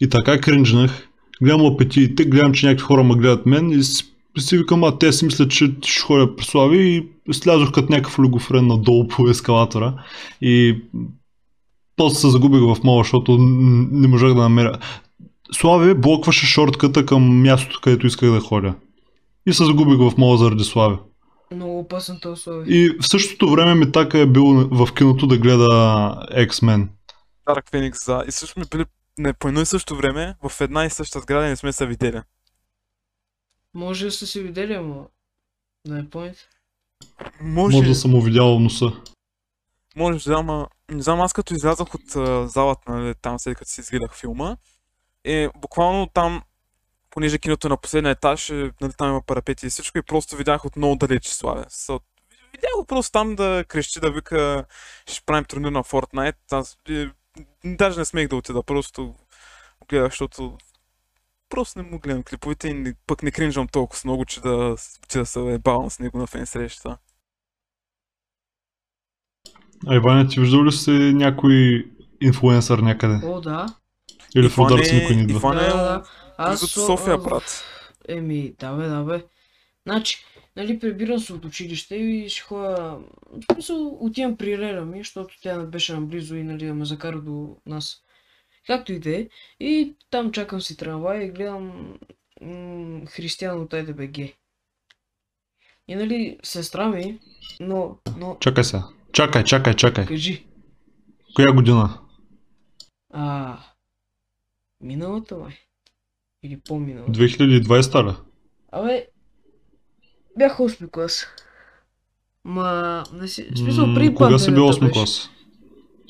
[0.01, 1.09] И така кринжнах.
[1.43, 4.05] Гледам апетитите, гледам, че някакви хора ме гледат мен и си,
[4.39, 8.19] си викам, а те си мислят, че ще ходя при Слави и слязох като някакъв
[8.19, 9.95] люгофрен надолу по ескалатора
[10.41, 10.83] и
[11.97, 14.79] после се загубих в мола, защото не можах да намеря.
[15.53, 18.75] Слави блокваше шортката към мястото, където исках да ходя.
[19.47, 20.97] И се загубих в мола заради Слави.
[21.55, 22.77] Много опасен този условие.
[22.77, 25.69] И в същото време ми така е бил в киното да гледа
[26.39, 26.87] X-Men.
[27.47, 28.25] Dark Phoenix за...
[28.29, 28.85] И също сме били
[29.19, 31.87] не, по едно и също време в една и съща сграда и не сме се
[31.87, 32.23] видели.
[33.75, 35.07] Може да сте се видели, ама...
[35.87, 36.49] Да не помните.
[37.41, 38.93] Може, Може да съм увидял носа.
[39.97, 43.71] може да, ама не знам, аз като излязах от а, залата, нали, там след като
[43.71, 44.57] си изгледах филма,
[45.25, 46.43] е буквално там,
[47.11, 50.37] понеже киното е на последния етаж, е, нали, там има парапети и всичко, и просто
[50.37, 51.65] видях от много далече Славе.
[51.65, 52.01] So,
[52.53, 54.65] видях го просто там да крещи, да вика,
[55.07, 56.37] ще правим турнир на Fortnite.
[56.51, 57.07] Аз е,
[57.65, 59.15] даже не смех да отида, просто
[59.89, 60.59] гледах, защото
[61.49, 64.77] просто не му гледам клиповете и не- пък не кринжвам толкова много, че да,
[65.09, 66.99] че да се ебавам с него на фен среща.
[69.87, 71.85] А Иване, ти виждал ли си някой
[72.21, 73.21] инфлуенсър някъде?
[73.27, 73.67] О, да.
[74.37, 75.39] Или в Рударци е- никой не идва.
[75.39, 76.05] Иван е Да, да.
[76.39, 77.65] Аз София, брат.
[78.09, 79.25] Еми, да бе, да бе.
[79.87, 80.25] Значи,
[80.57, 82.99] нали, прибирам се от училище и ще ходя...
[83.51, 87.21] В смисъл, отивам при Леля ми, защото тя беше наблизо и нали, да ме закара
[87.21, 88.03] до нас.
[88.67, 89.29] Както и да е.
[89.61, 91.95] И там чакам си трамвай и гледам
[92.41, 94.19] м- Християн от ЕДБГ.
[95.89, 97.19] И нали, сестра ми,
[97.61, 98.85] но, но, Чакай сега.
[99.13, 100.07] Чакай, чакай, чакай.
[100.07, 100.47] кажи,
[101.35, 102.01] Коя година?
[103.13, 103.59] а,
[104.81, 105.55] миналата май?
[106.43, 107.13] Или по-миналата?
[107.13, 108.17] 2020 ли?
[108.73, 109.07] Абе,
[110.39, 111.27] бях 8 клас.
[112.45, 114.93] Ма, не си, смисъл М, при Кога си бил пандемията 8 беше.
[114.93, 115.31] клас?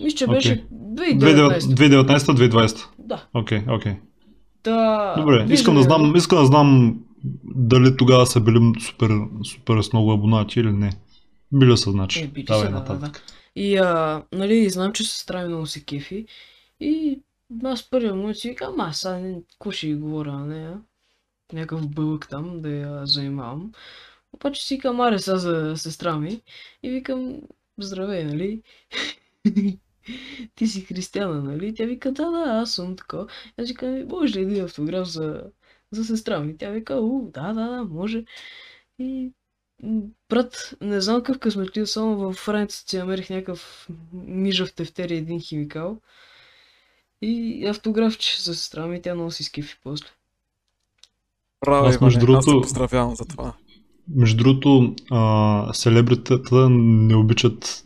[0.01, 1.59] Мисля, че беше 2019.
[1.61, 2.87] 2019-2020.
[2.99, 3.27] Да.
[3.35, 3.95] Окей, окей.
[4.63, 6.99] Та, Добре, искам да знам, искам да знам
[7.45, 9.11] дали тогава са били супер,
[9.45, 10.93] супер с много абонати или не.
[11.53, 12.21] Били са, значи.
[12.21, 13.23] Е, били Давай са, да, да, нататък.
[13.57, 16.27] И, а, нали, знам, че сестра ми много се кефи.
[16.81, 17.21] И
[17.65, 20.79] аз първия момент си викам, ама сега не, какво ще ги говоря на нея?
[21.53, 23.73] Някакъв бълък там да я занимавам.
[24.33, 26.41] Обаче си викам, аре сега за сестра ми.
[26.83, 27.41] И викам,
[27.79, 28.63] здравей, нали?
[30.55, 31.75] Ти си християна, нали?
[31.75, 33.19] Тя вика, да, да, аз съм така.
[33.57, 35.43] Аз викам, «Ми, може ли един автограф за,
[35.91, 36.59] за сестра ми?
[36.59, 38.25] Тя вика, у, да, да, да, може.
[38.99, 39.31] И
[40.29, 45.41] брат, не знам какъв късметлив, само в Францията си намерих някакъв мижав тефтер и един
[45.41, 46.01] химикал.
[47.23, 50.07] И автографче за сестра ми, тя много си скифи после.
[51.65, 53.55] Браво, Аз, между аз другото- поздравявам за това.
[54.09, 57.83] Между другото, а, селебритата не обичат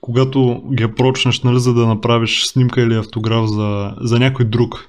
[0.00, 4.88] когато ги прочнеш, нали, за да направиш снимка или автограф за, за някой друг.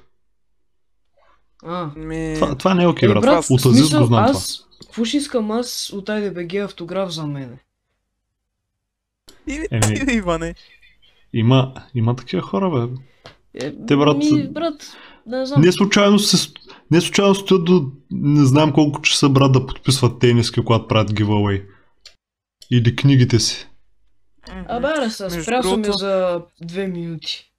[1.64, 2.32] А, Ми...
[2.34, 3.22] Това, това не е окей, е, брат.
[3.22, 4.20] брат, От Азис го знам това.
[4.20, 7.58] аз, какво ще искам аз от IDBG автограф за мене?
[9.48, 10.54] Еми- Иване.
[11.32, 12.94] Има, има такива хора, бе.
[13.66, 15.60] Е, Те, брат, Ми, брат, не знам.
[15.60, 16.52] Не случайно, се,
[16.90, 21.66] не случайно стоят до не знам колко часа, брат, да подписват тениски, когато правят giveaway.
[22.70, 23.68] Или книгите си.
[24.68, 27.50] Абе, сега, Между спря другото- за две минути.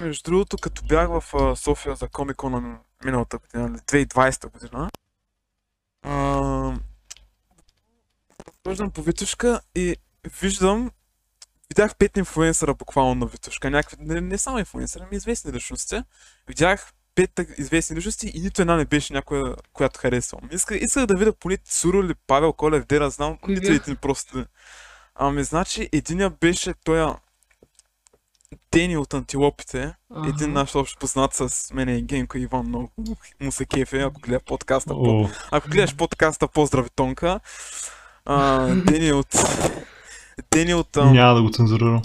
[0.00, 4.90] Между другото, като бях в София за комикона миналата година, нали, 2020 година,
[6.02, 6.74] а,
[8.66, 9.96] Хождам по Витушка и
[10.40, 10.90] виждам,
[11.70, 16.02] видях пет инфлуенсъра буквално на Витушка, някакви, не, не само инфлуенсъра, ами известни личности.
[16.48, 20.40] Видях пет известни личности и нито една не беше някоя, която харесвам.
[20.52, 24.44] Исках, исках да видя поне Цуро или Павел Колев, де да знам, нито един просто.
[25.14, 27.16] Ами, значи, единия беше тоя
[28.72, 29.94] Дени от антилопите,
[30.28, 32.92] един наш общ познат с мен и Генко Иван много
[33.40, 34.90] му се кефе, ако гледа подкаста.
[34.90, 35.22] По...
[35.22, 37.40] О, Ако гледаш подкаста, поздрави Тонка.
[38.24, 39.34] А, Дени от...
[40.50, 40.96] Дени от...
[40.96, 42.02] няма да го цензурирам.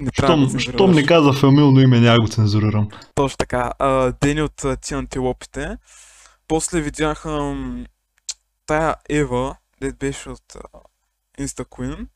[0.00, 2.88] Не трябва да Щом, щом не каза фамилно име, няма да го цензурирам.
[3.14, 3.72] Точно така.
[3.78, 5.76] А, Дени от ти антилопите.
[6.48, 7.86] После видях ам,
[8.66, 10.78] тая Ева, де беше от а,
[11.42, 12.06] Insta Queen.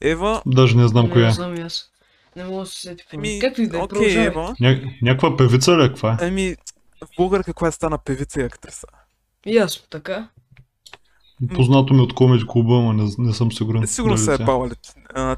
[0.00, 1.34] Ева, Даже не знам коя Не е.
[1.34, 1.90] знам аз.
[2.36, 3.04] Не мога да се сети.
[3.12, 4.26] еми, Както и да е, окей, продължавай.
[4.26, 4.54] Ева.
[4.60, 4.80] Ня...
[5.02, 5.88] Някаква певица ли е?
[5.88, 6.26] Каква е?
[6.26, 6.56] Еми,
[7.16, 8.86] българка, която стана певица и актриса.
[9.46, 10.28] Ясно, така.
[11.54, 13.86] Познато ми от комеди клуба, но не, не съм сигурен.
[13.86, 14.72] Сигурно се е бавали.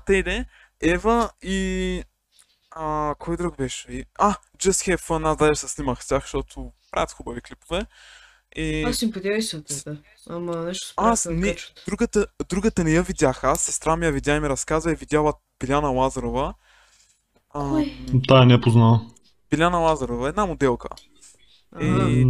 [0.07, 0.45] Те иде.
[0.83, 2.03] Ева и...
[2.71, 3.93] А, кой друг беше?
[3.93, 4.05] И...
[4.19, 7.87] А, Just Have Fun, аз даже се снимах с тях, защото правят хубави клипове.
[8.57, 8.83] И...
[8.83, 9.97] Аз се те, да.
[10.29, 14.37] Ама нещо се Аз не, другата, другата не я видях аз, сестра ми я видя
[14.37, 16.55] и ми разказа и видяла Биляна Лазарова.
[17.55, 17.97] А, Кой?
[18.29, 19.07] Тая не е познала.
[19.51, 20.89] Биляна Лазарова, една моделка.
[21.81, 22.27] И-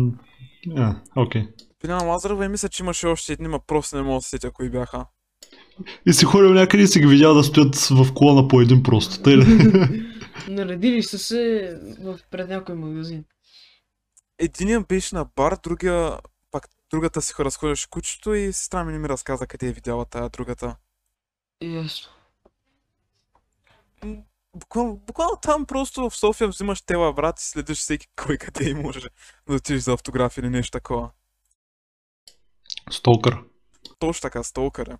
[0.76, 1.48] е, Окей.
[1.82, 4.50] Биляна Лазарова и мисля, че имаше още едни, ма просто не мога да се сетя
[4.50, 5.06] кои бяха.
[6.06, 9.22] И си ходил някъде и си ги видял да стоят в колона по един просто.
[9.22, 9.44] Тъй ли?
[10.48, 13.24] Наредили са се в пред някой магазин.
[14.38, 16.18] Единият беше на бар, другия,
[16.50, 20.28] пак другата си разходеше кучето и сестра ми не ми разказа къде е видяла тая
[20.28, 20.76] другата.
[21.62, 22.08] Ясно.
[24.56, 28.74] Буквално, буквално там просто в София взимаш тела, брат, и следиш всеки кой къде и
[28.74, 29.00] може
[29.48, 31.10] да отидеш за автограф или нещо такова.
[32.90, 33.38] Столкър.
[33.98, 34.98] Точно така, столкъра.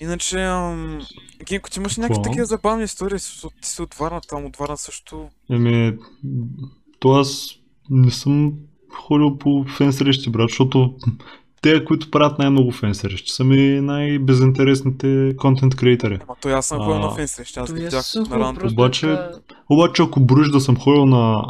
[0.00, 1.00] Иначе, ам...
[1.44, 3.18] Генко, ти имаш някакви такива забавни истории,
[3.62, 5.28] ти си от Варна, там от Варна също.
[5.50, 5.98] Еми,
[6.98, 7.48] то аз
[7.90, 8.52] не съм
[8.92, 10.94] ходил по фен срещи, брат, защото
[11.62, 16.18] те, които правят най-много фен срещи, са ми най-безинтересните контент креатори.
[16.22, 18.66] Ама той аз съм ходил на фен срещи, аз То ги и видях на ранто.
[18.66, 19.18] Обаче-
[19.70, 21.44] Обаче, ако броиш да съм ходил на,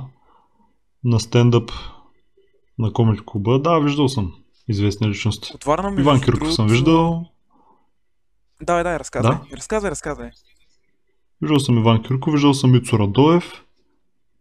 [1.05, 1.71] на стендъп
[2.79, 4.35] на комеди клуба, да, виждал съм
[4.69, 5.51] известни личности.
[5.55, 7.27] От Варна между Иван Кирков съм виждал.
[8.63, 9.37] Давай, давай, разказвай.
[9.51, 9.57] Да?
[9.57, 10.31] Разказвай, разказвай.
[11.43, 13.65] Виждал съм Иван Кирков, виждал съм Ицо Радоев,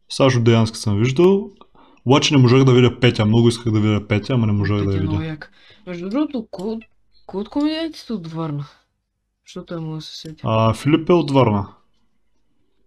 [0.09, 1.49] Сашо Деянски съм виждал,
[2.05, 4.83] обаче не можах да видя Петя, много исках да видя Петя, ама не можах да
[4.83, 5.29] Петя я е много видя.
[5.29, 5.51] як.
[5.87, 6.83] Между другото, кой, от-
[7.25, 8.65] кой от комедиантите от Варна?
[9.45, 10.41] Защото е мога да се сетя.
[10.43, 11.67] А, Филип е от Варна.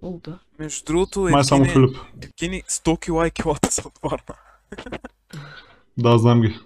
[0.02, 0.38] О, да.
[0.58, 1.96] Между другото, Май само Филип.
[2.22, 4.34] Евгений 100 кила и килата са от Варна.
[5.98, 6.58] Да, знам ги.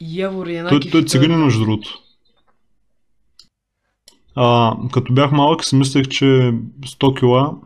[0.00, 0.92] Явор Той, Янакив.
[0.92, 1.98] той е циганин, между другото.
[4.34, 7.56] А, като бях малък си мислех, че 100 кила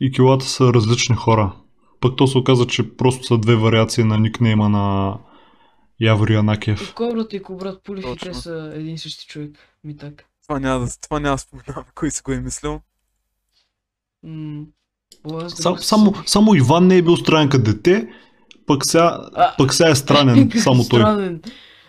[0.00, 1.52] и килата са различни хора.
[2.00, 5.18] Пък то се оказа, че просто са две вариации на никнейма на
[6.00, 6.94] Явор И Янакиев.
[7.32, 8.34] И Кобрат Пулев и те Точно.
[8.34, 9.58] са един и същи човек.
[9.84, 10.24] Ми так.
[10.42, 12.80] Това няма да, това няма да споменавам, кой си го е мислил.
[14.22, 14.62] М,
[15.48, 18.08] Сам, само, само Иван не е бил странен като дете,
[18.68, 21.00] пък сега, А, пък сега е странен, само той.
[21.00, 21.40] Странен.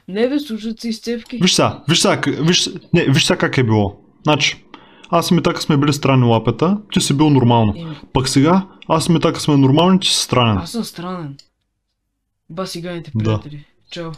[0.07, 1.37] Не бе, слушат се изцепки.
[1.37, 3.95] Виж сега, виж сега, как- виж, не, виж сега как е било.
[4.23, 4.63] Значи,
[5.09, 7.73] аз и Митака сме били странни лапета, ти си бил нормално.
[7.77, 10.57] Еми, Пък сега, аз и Митака сме нормални, ти си странен.
[10.57, 11.37] аз съм странен.
[12.49, 13.23] Ба сиганите Да.
[13.23, 13.65] приятели.
[13.91, 14.11] Чао.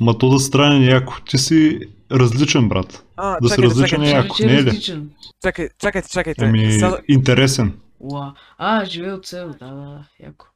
[0.00, 1.14] Ма то да си странен е яко.
[1.20, 1.78] Ти си
[2.12, 3.04] различен, брат.
[3.16, 4.66] А, Да си чакайте, различен чакайте, е Ще яко, не е ли?
[4.66, 5.10] различен.
[5.42, 6.44] чакай, чакайте, чакайте.
[6.44, 7.72] Еми, Сега- интересен.
[8.00, 8.34] Уа.
[8.58, 9.54] А, живее от село.
[9.60, 10.46] Да, да, яко.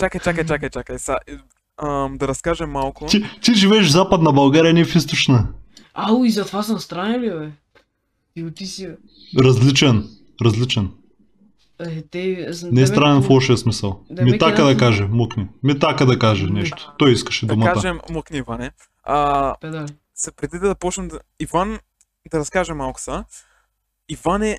[0.00, 0.98] Чакай, чакай, чакай, чакай.
[0.98, 1.32] Сега, е,
[1.86, 3.06] ам, да разкажем малко.
[3.06, 5.48] Ти, ти живееш в западна България, не в източна.
[5.94, 7.50] Ау, и затова съм странен ли, бе?
[8.34, 8.96] Ти оти си, бе.
[9.44, 10.08] Различен.
[10.44, 10.90] Различен.
[11.80, 12.50] Е, те...
[12.62, 14.04] Не е да странен в лошия смисъл.
[14.10, 15.48] Да Митака кидат- да каже, мукни.
[15.62, 16.94] Митака да каже нещо.
[16.98, 17.72] Той искаше да думата.
[17.72, 18.70] кажем, мъкни, Иване.
[19.04, 19.92] А, Педали.
[20.14, 21.20] се преди да почнем да...
[21.40, 21.78] Иван,
[22.30, 23.24] да разкажем малко са.
[24.08, 24.58] Иван е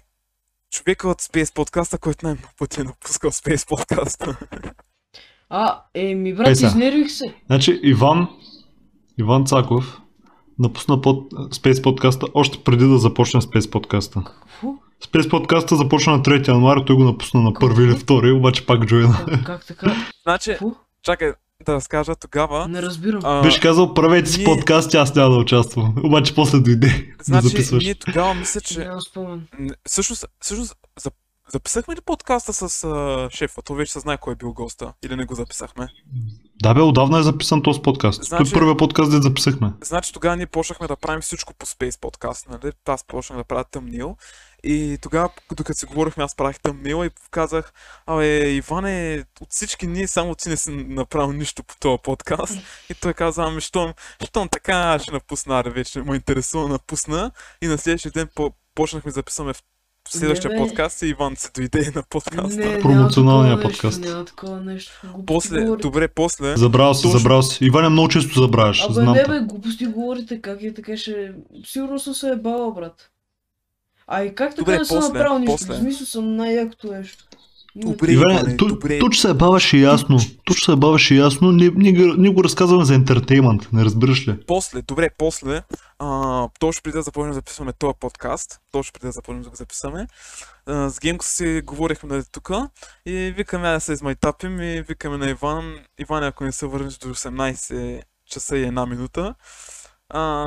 [0.71, 4.37] човека от Space подкаста, който най-много пъти е напускал Space подкаста.
[5.49, 7.35] А, е, ми Ей брат, изнервих се.
[7.45, 8.27] Значи Иван,
[9.19, 10.01] Иван Цаков
[10.59, 14.23] напусна под Space подкаста още преди да започне Space подкаста.
[14.25, 14.75] Какво?
[15.03, 18.85] Space подкаста започна на 3 януари, той го напусна на 1 или 2, обаче пак
[18.85, 19.25] джойна.
[19.25, 19.95] Как, как така?
[20.23, 20.57] значи,
[21.03, 22.67] чакай да разкажа тогава.
[22.67, 23.21] Не разбирам.
[23.23, 25.93] а, Беше казал, правете си ние- подкаст, аз няма да участвам.
[26.03, 26.87] Обаче после дойде
[27.17, 27.83] да значи, записваш.
[27.83, 28.79] ние тогава мисля, че...
[28.79, 29.47] Нямам спомен.
[29.59, 31.11] Н- Всъщност, всъщност за...
[31.49, 33.61] записахме ли подкаста с а, шефа?
[33.61, 34.93] То вече се знае кой е бил госта.
[35.03, 35.87] Или не го записахме?
[36.61, 38.23] Да бе, отдавна е записан този подкаст.
[38.23, 39.73] Значи- Той първият подкаст, да записахме.
[39.83, 42.71] Значи тогава ние почнахме да правим всичко по Space подкаст, нали?
[42.87, 44.15] Аз почнах да правя тъмнил.
[44.63, 47.73] И тогава, докато си говорихме, аз правих тъмнил и казах,
[48.05, 52.57] абе, Иване, от всички ние само ти не си направил нищо по този подкаст.
[52.89, 53.93] И той каза, ами, щом,
[54.25, 57.31] щом така ще напусна, аре, вече ме интересува, напусна.
[57.61, 59.61] И на следващия ден по- почнахме да записваме в
[60.09, 62.59] следващия Не, подкаст и Иван се дойде на подкаста.
[62.59, 63.99] Не, Промоционалния такова подкаст.
[63.99, 64.91] Нещо, няма такова нещо.
[65.03, 65.81] Глупости После, говорите.
[65.81, 67.19] добре, после, Забрал си, Точно.
[67.19, 67.65] забрал си.
[67.65, 68.83] Иване, много често забравяш.
[68.83, 71.31] Абе, знам не бе, глупости говорите, как е така ще...
[71.65, 73.09] Сигурно съм се ебала, брат.
[74.11, 75.57] А и как така Добре, не съм после, направил нищо?
[75.57, 75.73] после.
[75.73, 77.23] В смисъл съм най-якото нещо.
[77.75, 78.99] Добре, Иване, добре.
[78.99, 80.17] тук се баваше ясно.
[80.45, 81.51] Тук се баваше ясно.
[81.51, 84.39] Ние, ние, го- ние го разказваме за ентертеймент, не разбираш ли?
[84.47, 85.63] После, добре, после,
[85.99, 86.07] а,
[86.59, 90.07] точно преди да започнем да записваме този подкаст, точно преди да започнем да го записваме,
[90.65, 92.51] а, с Генко си говорихме нали, тук
[93.05, 95.63] и викаме "Айде да се измайтапим и викаме на Иван,
[95.99, 99.35] Иван, ако не се върнеш до 18 часа и една минута,
[100.09, 100.45] а,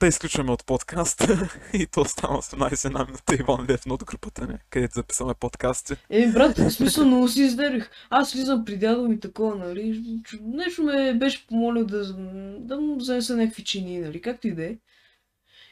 [0.00, 4.54] да изключваме от подкаста и то става 18 една минута Иван Левно от групата ни,
[4.70, 5.94] където записваме подкасти.
[6.10, 7.90] Е, брат, в смисъл много си издерих.
[8.10, 10.02] Аз влизам при дядо ми такова, нали.
[10.42, 12.12] Нещо ме беше помолил да,
[12.58, 14.76] да му занеса някакви чини, нали, както и да е.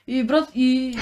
[0.07, 0.97] И брат, и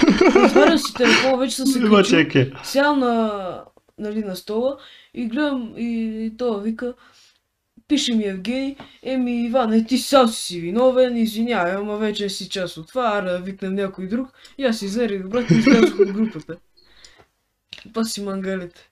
[0.47, 2.53] отварям си телефона, вече съм се чеке.
[2.63, 3.65] сядам на,
[3.99, 4.79] нали, на стола
[5.15, 6.95] и гледам и, и това вика,
[7.93, 12.89] пише ми Евгений, еми Иване, ти сам си виновен, извинявай, ама вече си част от
[12.89, 14.29] това, ара да викнем някой друг.
[14.59, 16.57] И аз излерих, брат, и излязох от групата.
[17.95, 18.91] Па си мангалите.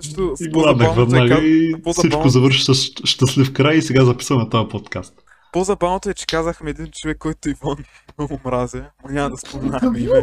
[0.00, 5.14] Също, И е, веднага и всичко завърши с щастлив край и сега записваме този подкаст.
[5.52, 7.76] По-забавното е, че казахме един човек, който Иван
[8.18, 8.78] много мрази.
[9.04, 10.22] Ма няма да споменаваме име.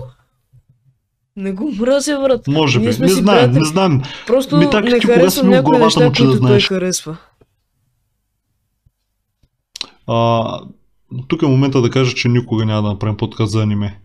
[1.36, 2.48] Не го мразя, брат.
[2.48, 4.02] Може би, не си знаем, не знаем.
[4.28, 7.18] Просто Ми, так, не харесвам някои неща, които той харесва.
[10.08, 10.62] А,
[11.28, 14.00] тук е момента да кажа, че никога няма да направим подкаст за аниме.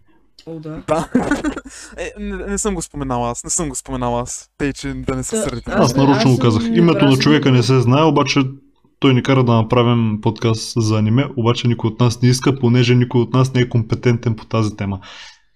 [0.47, 0.83] О, да.
[0.89, 1.09] Да.
[1.97, 4.51] е, не, не, съм го споменал аз, не съм го споменал аз.
[4.59, 5.71] Тъй, че да не се Та, сърдите.
[5.71, 6.63] Аз нарочно аз го казах.
[6.67, 8.41] Името на човека не се знае, обаче
[8.99, 12.95] той ни кара да направим подкаст за аниме, обаче никой от нас не иска, понеже
[12.95, 15.01] никой от нас не е компетентен по тази тема.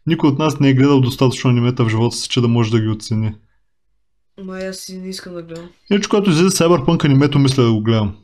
[0.06, 2.80] Никой от нас не е гледал достатъчно анимета в живота си, че да може да
[2.80, 3.34] ги оцени.
[4.44, 5.64] Ма аз си не искам да гледам.
[5.90, 8.14] Иначе, когато излезе Cyberpunk анимето, мисля да го гледам.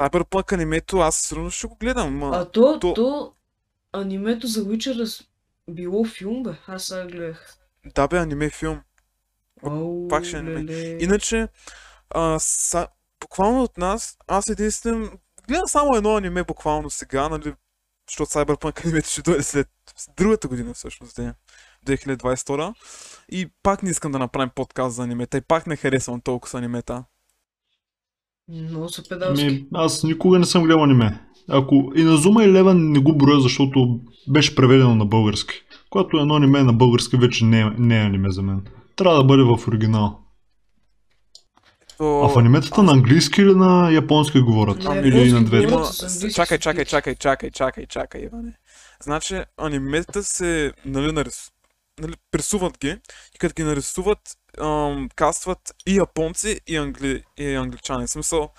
[0.00, 2.18] Cyberpunk анимето, аз сигурно ще го гледам.
[2.18, 2.30] Ма...
[2.34, 3.32] А то, то- то,
[3.92, 5.26] анимето за Witcher
[5.70, 6.50] било филм, бе.
[6.66, 7.56] Аз сега гледах.
[7.94, 8.80] Да бе, аниме филм.
[9.62, 10.64] Ау, пак ще е аниме.
[10.64, 10.98] леле.
[11.00, 11.48] Иначе,
[12.10, 12.88] а, са,
[13.20, 17.54] буквално от нас, аз единствен, гледам само едно аниме буквално сега, нали,
[18.08, 19.68] защото Cyberpunk анимето ще дойде след
[20.16, 21.34] другата година всъщност, де,
[21.86, 22.74] 2022
[23.28, 26.54] и пак не искам да направим подкаст за анимета и пак не харесвам толкова с
[26.54, 27.04] анимета.
[28.50, 29.44] Много са педалски.
[29.44, 31.20] Ми, аз никога не съм гледал аниме.
[31.48, 35.54] Ако и на Зума и Лева не го броя, защото беше преведено на български.
[35.90, 38.62] Когато едно аниме е на български, вече не е, не е аниме за мен.
[38.96, 40.18] Трябва да бъде в оригинал.
[41.98, 42.22] То...
[42.24, 44.84] А в аниметата на английски или на японски говорят?
[44.84, 45.70] На Или и на говорят.
[45.70, 46.32] Има...
[46.34, 48.52] Чакай, чакай, чакай, чакай, чакай, чакай, Иване.
[49.02, 51.50] Значи, анимета се, нали, нарис...
[52.00, 52.96] нали, пресуват ги
[53.34, 54.18] и като ги нарисуват,
[54.60, 57.22] ам, кастват и японци, и, англи...
[57.38, 58.06] и англичани.
[58.06, 58.50] В смисъл,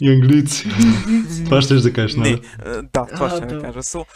[0.00, 0.68] И английци.
[1.44, 2.40] Това ще да кажеш, не, нали?
[2.92, 3.60] да, това ще да.
[3.60, 3.82] кажа.
[3.82, 4.06] So,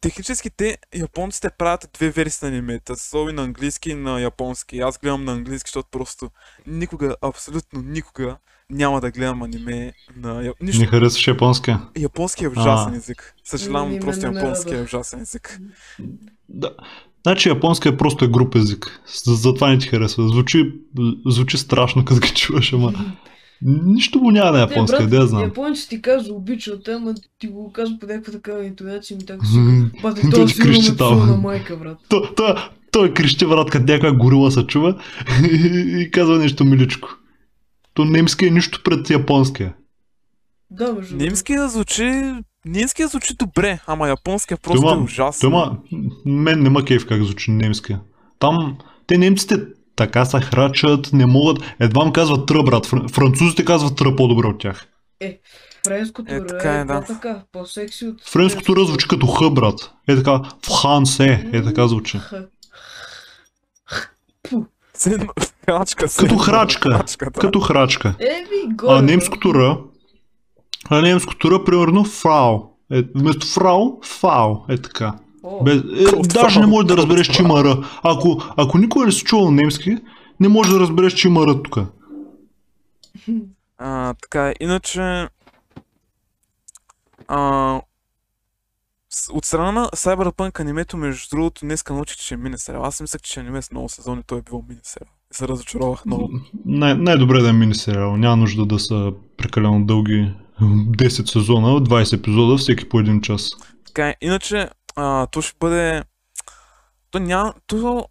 [0.00, 2.96] технически те, японците правят две версии на анимета.
[2.96, 4.78] So, и на английски и на японски.
[4.78, 6.30] Аз гледам на английски, защото просто
[6.66, 8.36] никога, абсолютно никога
[8.70, 10.54] няма да гледам аниме на...
[10.60, 11.82] Нищо, Не харесваш японския?
[11.98, 13.34] Японски е ужасен език.
[13.44, 15.60] Съжалявам, просто мен не японски е ужасен език.
[16.48, 16.70] Да.
[17.26, 19.00] Значи японски е просто е груп език.
[19.24, 20.28] За- Затова не ти харесва.
[20.28, 20.72] Звучи,
[21.26, 22.92] звучи страшно, като ги чуваш, ама
[23.62, 25.42] нищо му няма на японски, брат, да я знам.
[25.42, 29.58] Японци ти казва обичат, ама ти го казва по някаква такава интонация ми така си.
[29.58, 31.26] М, Бате, той си сигурно крещи там.
[31.26, 31.98] на майка, брат.
[32.08, 32.54] То- то-
[32.92, 35.02] Той крещи брат, като някаква горила се чува
[35.42, 35.56] и,
[36.00, 37.08] и казва нещо миличко.
[37.94, 39.74] То немски е нищо пред японския.
[40.70, 41.24] Да, между другото.
[41.24, 42.32] Немския звучи...
[42.66, 45.50] Немския звучи добре, ама японския просто Тома- е ужасен.
[45.50, 45.72] Тома,
[46.24, 48.00] мен не ма кейф как звучи немския.
[48.38, 49.60] Там, те немците
[49.96, 51.58] така се храчат, не могат.
[51.80, 52.86] Едва му казват тръ, брат.
[52.86, 54.86] Фр- Французите казват тръ по-добре от тях.
[55.86, 57.00] Френското Е, е, така е, да.
[57.00, 58.24] така, по-секси от...
[58.24, 59.90] Френското р звучи като х, брат.
[60.08, 60.32] Е така,
[60.66, 62.20] в хансе, е така звучи.
[65.64, 66.06] Храчка.
[66.18, 67.04] Като храчка.
[67.40, 68.14] Като храчка.
[68.18, 68.98] Еми, горе.
[68.98, 69.78] А немското р,
[70.90, 72.62] а немското р, примерно фрау.
[72.92, 74.56] Е, вместо фрау, фау.
[74.68, 75.18] Е така.
[75.42, 77.84] О, Без, е, даже не можеш да разбереш, че има р.
[78.02, 79.96] Ако, ако никой не си чувал немски,
[80.40, 81.78] не можеш да разбереш, че има р тук.
[83.78, 85.28] А, така, иначе...
[87.28, 87.80] А,
[89.32, 92.84] от страна на Cyberpunk анимето, между другото, днеска научих, че ще е мини сериал.
[92.84, 95.10] Аз мислех, че аниме с много сезони, той е бил мини сериал.
[95.32, 96.30] И се разочаровах много.
[96.64, 98.16] Най- най-добре да е мини сериал.
[98.16, 103.50] Няма нужда да са прекалено дълги 10 сезона, 20 епизода, всеки по един час.
[103.86, 106.02] Така, иначе, а, то ще бъде...
[107.10, 107.54] То няма...
[107.66, 108.06] То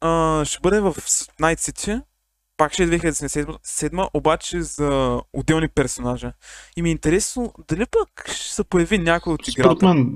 [0.00, 0.94] а, ще бъде в
[1.40, 2.02] Night City.
[2.56, 6.32] Пак ще е 2077, обаче за отделни персонажа.
[6.76, 9.86] И ми е интересно, дали пък ще се появи някой от Според играта?
[9.86, 10.14] мен,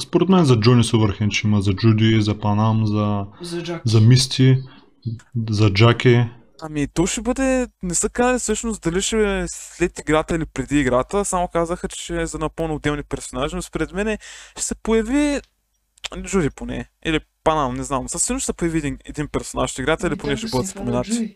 [0.00, 3.82] според мен за Джони Сувърхен ще има, за Джуди, за Панам, за, за Джак.
[3.84, 4.58] за Мисти,
[5.50, 6.24] за Джаки.
[6.60, 7.68] Ами, то ще бъде...
[7.82, 12.20] Не са казали всъщност дали ще е след играта или преди играта, само казаха, че
[12.20, 14.18] е за напълно отделни персонажи, но според мен
[14.52, 15.40] ще се появи
[16.22, 16.90] Джуди поне.
[17.04, 18.08] Или Панам, не знам.
[18.08, 21.34] Със сигурност ще се появи един, един персонаж в играта или поне ще бъдат споменати.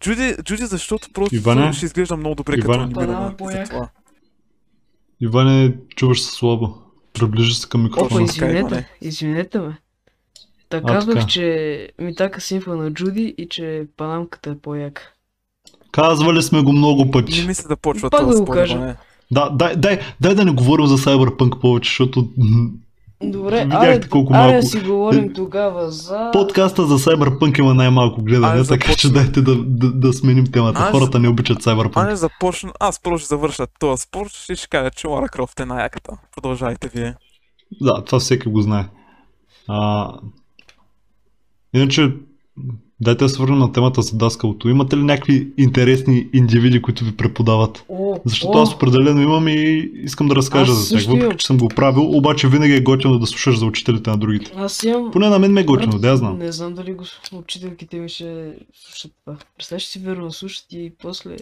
[0.00, 1.72] Джуди, Джуди, защото просто Иване?
[1.72, 2.88] ще изглежда много добре Иване?
[2.88, 3.34] като анимирана.
[3.40, 3.88] Затова.
[5.20, 6.82] Иване, чуваш се слабо.
[7.12, 8.20] Приближи се към микрофона.
[8.20, 8.24] Иване.
[8.24, 9.78] извинете, извинете ме.
[10.68, 11.26] Та казвах, така.
[11.26, 15.02] че Митака симфа на Джуди и че панамката е по-яка.
[15.92, 17.44] Казвали сме го много Не пъти.
[17.46, 18.96] мисля да почва Пак да го кажа.
[19.30, 22.28] Да, дай, дай, дай да не говорим за Cyberpunk повече, защото
[23.22, 26.30] Добре, Видяхте аре, колко аре малко- си говорим тогава за...
[26.32, 29.12] подкаста за Cyberpunk има най-малко гледане, така че започвай.
[29.12, 30.80] дайте да, да, да сменим темата.
[30.80, 31.96] Аз- Хората не обичат Cyberpunk.
[31.96, 35.64] Ане започна, аз първо ще завърша този спор, ще ще кажа, че Лара Крофт е
[35.64, 36.12] най-яката.
[36.34, 37.14] Продължайте вие.
[37.80, 38.88] Да, това всеки го знае.
[39.68, 40.12] А...
[41.74, 42.12] Иначе,
[43.00, 44.68] дайте да се върнем на темата за даскалото.
[44.68, 47.84] Имате ли някакви интересни индивиди, които ви преподават?
[47.88, 51.46] О, Защото о, аз определено имам и искам да разкажа Аз за тях, въпреки че
[51.46, 54.52] съм го правил, обаче винаги е готино да слушаш за учителите на другите.
[54.56, 55.10] Аз имам...
[55.10, 56.38] Поне на мен ме е готино, да я знам.
[56.38, 57.04] Не знам дали го...
[57.32, 59.36] учителките ми ще слушат това.
[59.56, 61.36] Представяш си верно слушат и после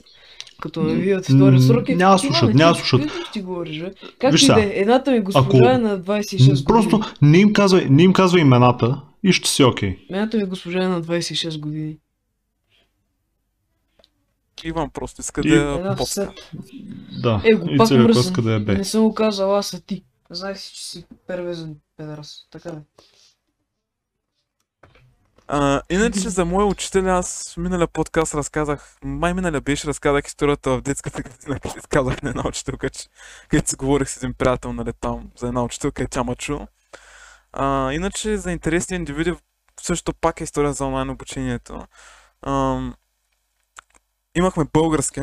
[0.61, 3.11] като ме видят втория срок и няма слушат, «Иване, няма ти слушат».
[3.33, 3.93] ти говориш, бе?
[4.19, 7.13] Как Виж и сега, да е, едната ми госпожа ако- е на 26 Просто години.
[7.23, 10.07] не им, казвай, не им казвай имената и ще си окей.
[10.11, 11.99] Едната ми госпожа е на 26 години.
[14.65, 16.27] Иван просто иска И- да е.
[17.23, 18.33] Да, Е, го и пак целият мръсен.
[18.33, 18.75] да е бе.
[18.75, 20.05] Не съм го казал, аз а ти.
[20.31, 22.47] Знаех си, че си первезен педерас.
[22.51, 22.83] Така да.
[25.49, 30.71] А, иначе за моя учител аз в миналия подкаст разказах, май миналия беше, разказах историята
[30.71, 33.07] в детската градина, където казах на една учителка, че
[33.49, 36.59] където си говорих с един приятел, нали там, за една учителка и тя ма чу.
[37.59, 39.35] А, иначе за интересни индивиди
[39.81, 41.87] също пак е история за онлайн обучението.
[42.47, 42.95] Ам,
[44.35, 45.21] имахме български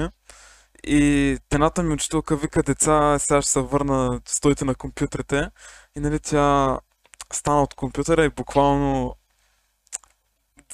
[0.87, 5.49] и едната ми учителка вика деца, сега ще се върна, стойте на компютрите.
[5.97, 6.79] И нали тя
[7.33, 9.15] стана от компютъра и буквално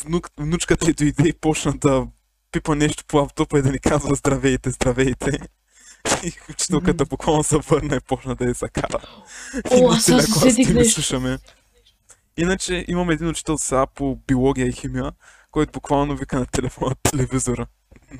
[0.04, 2.08] внук, внучката й дойде и почна да
[2.52, 5.40] пипа нещо по лаптопа и да ни казва здравейте, здравейте.
[6.24, 9.00] И учителката буквално се върна и почна да я закара.
[9.72, 10.94] О, аз сега целия се клас сетих ти ми нещо.
[10.94, 11.38] слушаме.
[12.38, 15.12] Иначе имам един учител сега по биология и химия,
[15.52, 17.68] който буквално вика на телефона телевизора.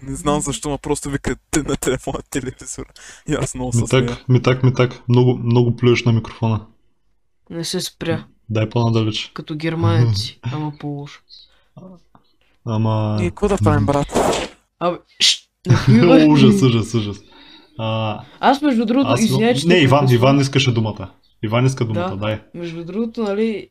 [0.04, 2.90] Не знам защо, но просто вика на телефона телевизора.
[3.30, 5.02] И аз много се так, ми так, ми так.
[5.10, 6.66] Много, много плюеш на микрофона.
[7.50, 9.32] Не се спря, Дай по-надалеч.
[9.34, 11.22] като германеци, ама по-лошо.
[12.66, 13.18] Ама...
[13.22, 14.08] И какво да правим, брат?
[14.80, 14.98] Абе,
[15.88, 16.28] вбивай.
[16.30, 17.22] ужас, ужас, ужас.
[17.82, 19.22] А, Аз между другото, аз...
[19.22, 20.16] извинявай, че Не, Иван, прекъсвам.
[20.16, 21.10] Иван искаше думата.
[21.44, 22.16] Иван иска думата, Да.
[22.16, 22.40] дай.
[22.54, 23.70] Между другото, нали,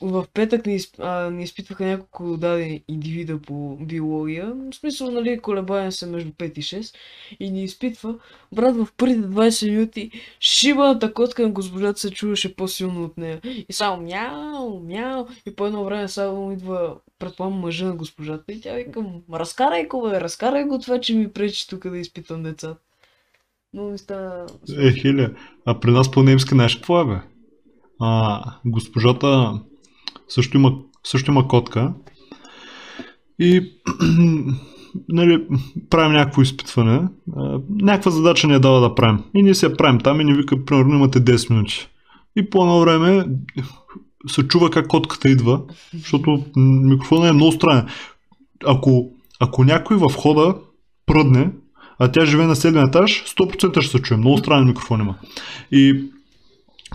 [0.00, 0.94] в петък ни, изп...
[0.98, 4.52] а, ни изпитваха няколко дадени индивида по биология.
[4.72, 6.94] В смисъл, нали, колебаем се между 5 и 6.
[7.40, 8.14] И ни изпитва.
[8.52, 13.40] Брат, в първите 20 минути шибаната котка на госпожата се чуваше по-силно от нея.
[13.68, 15.26] И само мяу, мяу.
[15.46, 18.52] И по едно време само идва, предполагам, мъжа на госпожата.
[18.52, 21.98] И тя вика, «М, разкарай го, бе, разкарай го това, че ми пречи тук да
[21.98, 22.76] изпитвам децата.
[23.74, 24.46] Но стана...
[24.78, 25.30] Е, хиля.
[25.66, 27.20] А при нас по-немски знаеш какво е, бе?
[28.00, 29.60] А, госпожата
[30.28, 31.92] също има, също има котка.
[33.38, 33.72] И
[35.08, 35.46] нали,
[35.90, 37.08] правим някакво изпитване.
[37.70, 39.24] Някаква задача ни е дала да правим.
[39.34, 41.88] И ние се правим там и ни вика, примерно имате 10 минути.
[42.36, 43.26] И по едно време
[44.26, 45.62] се чува как котката идва,
[45.94, 47.86] защото микрофонът е много странен.
[48.66, 49.10] Ако,
[49.40, 50.54] ако някой в хода
[51.06, 51.50] пръдне,
[52.02, 54.16] а тя живее на 7 етаж, 100% ще се чуе.
[54.16, 55.14] Много странен микрофон има.
[55.72, 56.04] И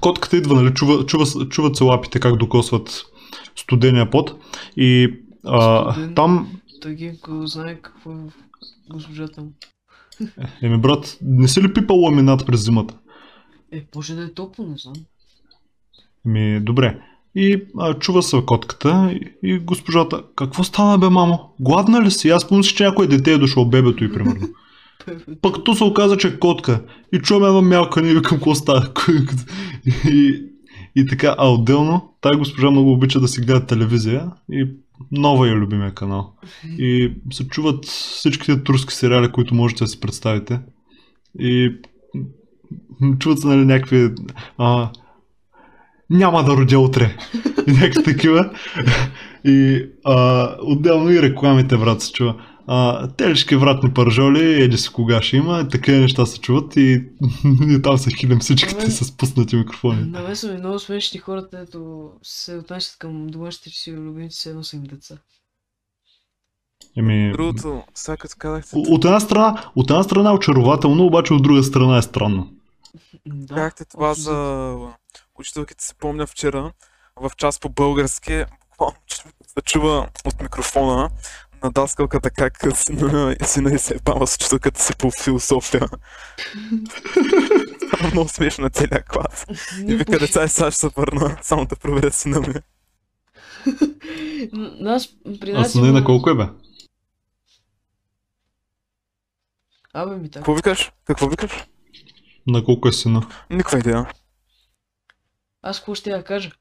[0.01, 3.03] котката идва, нали, чува, чува, чуват се лапите как докосват
[3.55, 4.35] студения пот.
[4.77, 5.13] И
[5.45, 6.15] а, Студен.
[6.15, 6.51] там,
[6.81, 8.15] Той Генко знае какво е
[8.93, 9.51] госпожата му.
[10.61, 12.97] еми брат, не си ли пипал ламинат през зимата?
[13.71, 14.95] Е, може да е топло, не знам.
[16.25, 16.99] Ами, добре.
[17.35, 21.53] И а, чува се котката и, и госпожата, какво стана бе, мамо?
[21.59, 22.29] Гладна ли си?
[22.29, 24.47] Аз помислих, че някой дете е дошло бебето и примерно.
[25.41, 26.81] Пък като се оказа, че е котка.
[27.13, 28.91] И чуваме едно мялкане и викам, какво става?
[30.09, 30.43] и,
[30.95, 34.67] и така, а отделно, тази госпожа много обича да си гледа телевизия и
[35.11, 36.33] нова е любимия канал.
[36.77, 40.59] И се чуват всичките турски сериали, които можете да си представите.
[41.39, 41.75] И
[43.19, 44.09] чуват се нали някакви
[44.57, 44.91] а,
[46.09, 47.17] няма да родя утре.
[47.67, 48.51] И някакви такива.
[49.45, 52.35] И а, отделно и рекламите, брат, се чува.
[52.67, 57.03] А, телешки вратни пържоли, еди си кога ще има, такива неща се чуват и,
[57.69, 60.01] и там се хилим всичките с пуснати микрофони.
[60.01, 64.49] На мен са ми много смешни хората, ето се отнасят към домашните си любимци, все
[64.49, 65.15] едно са им деца.
[66.97, 71.43] Еми, Другото, сега като казахте, от една страна, от една страна е очарователно, обаче от
[71.43, 72.51] друга страна е странно.
[73.25, 73.55] Да.
[73.55, 74.77] Казахте това за
[75.39, 76.71] учителките, се помня вчера,
[77.21, 78.97] в час по български, буквално
[79.47, 81.09] се чува от микрофона на
[81.71, 85.87] даскалката как сина, сина и се е бава с учителката си по философия.
[87.91, 89.45] Това е много смешно на целия клас.
[89.87, 92.53] И вика деца и сега ще се върна, само да проверя сина ми.
[94.53, 95.09] Н- Нас,
[95.41, 95.99] при А нас сина има...
[95.99, 96.43] на колко е бе?
[99.93, 100.39] Абе ми така.
[100.39, 100.91] Какво викаш?
[101.05, 101.51] Какво викаш?
[102.47, 103.27] На колко е сина?
[103.49, 104.11] Никаква идея.
[105.61, 106.51] Аз какво ще я кажа?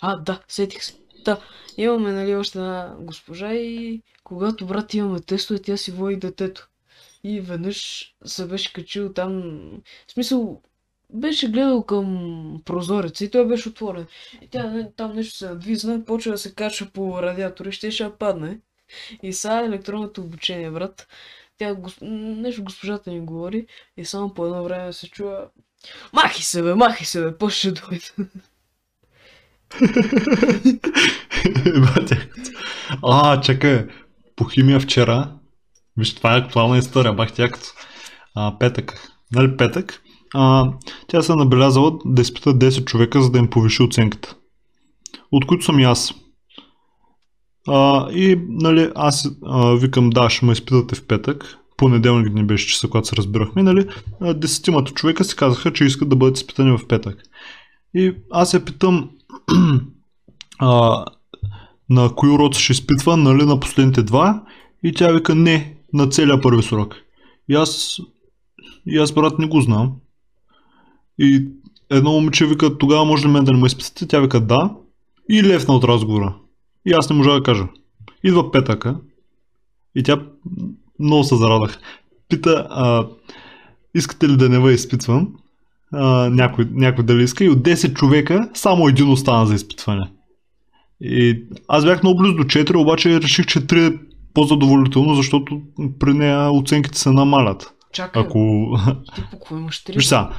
[0.00, 0.94] А, да, сетих се.
[1.28, 1.40] Да,
[1.76, 6.68] имаме нали още една госпожа и когато брат имаме тестове, тя си води детето.
[7.24, 9.42] И веднъж се беше качил там,
[10.06, 10.62] в смисъл,
[11.12, 14.06] беше гледал към прозореца и той беше отворен.
[14.42, 17.90] И тя не- там нещо се надвизна, почва да се качва по радиатора и ще
[17.90, 18.60] ще падне.
[19.22, 21.08] И сега електронното обучение, брат.
[21.58, 23.66] Тя нещо госпожата ни говори
[23.96, 25.48] и само по едно време се чува
[26.12, 28.30] Махи се бе, махи се бе, после ще дойде.
[33.02, 33.86] А, чакай.
[34.36, 35.32] По химия вчера.
[35.96, 37.66] Виж, това е актуална история, бах тя като
[38.34, 39.08] а, петък.
[39.32, 40.02] Нали петък?
[40.34, 40.72] А,
[41.06, 44.36] тя се е набелязала да изпита 10 човека, за да им повиши оценката.
[45.32, 46.14] От които съм и аз.
[47.68, 51.58] А, и, нали, аз а, викам, да, ще ме изпитате в петък.
[51.76, 53.62] Понеделник не беше часа, когато се разбирахме.
[53.62, 53.86] Нали,
[54.20, 57.22] десетимата човека си казаха, че искат да бъдат изпитани в петък.
[57.94, 59.10] И аз я питам,
[60.58, 61.04] а,
[61.90, 64.42] на кои уроци ще изпитва, нали на последните два
[64.82, 66.96] и тя вика не, на целия първи срок.
[67.48, 67.98] И аз,
[68.86, 69.92] и аз брат не го знам.
[71.18, 71.48] И
[71.90, 74.08] едно момиче вика, тогава може ли мен да не ме изпитате?
[74.08, 74.74] Тя вика да.
[75.30, 76.34] И левна от разговора.
[76.86, 77.68] И аз не можа да кажа.
[78.24, 78.96] Идва петъка
[79.94, 80.22] и тя
[80.98, 81.78] много се зарадах.
[82.28, 83.06] Пита, а,
[83.94, 85.34] искате ли да не ви изпитвам?
[85.92, 90.10] А, някой, някой дали иска и от 10 човека само един остана за изпитване.
[91.00, 93.98] И аз бях много близо до 4, обаче реших, че 3 е
[94.34, 95.62] по-задоволително, защото
[95.98, 97.74] при нея оценките се намалят.
[97.92, 98.70] Чакай, Ако...
[99.14, 99.94] Ти по какво имаш 3?
[99.94, 100.30] Виж сега,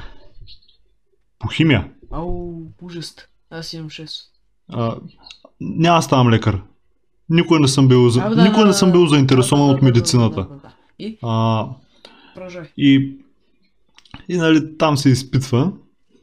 [1.38, 3.14] по химия, Ау, ужас.
[3.50, 4.10] Аз имам 6.
[4.72, 4.96] а,
[5.60, 6.62] няма да ставам лекар.
[7.28, 8.20] Никой не съм бил, за...
[8.20, 10.40] А, да, никой да, не съм бил да, заинтересован да, от да, да, медицината.
[10.42, 10.72] Да, да, да.
[10.98, 11.18] И?
[11.22, 11.66] А,
[12.76, 13.16] и,
[14.30, 15.72] и нали, там се изпитва.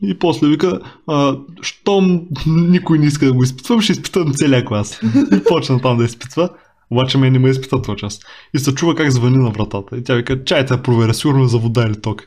[0.01, 5.01] И после вика, а, щом никой не иска да го изпитвам, ще изпитам целия клас.
[5.31, 6.49] И почна там да изпитва.
[6.91, 8.19] Обаче мен не ме изпита този час.
[8.53, 9.97] И се чува как звъни на вратата.
[9.97, 12.23] И тя вика, чайте да проверя, сигурно е за вода или ток.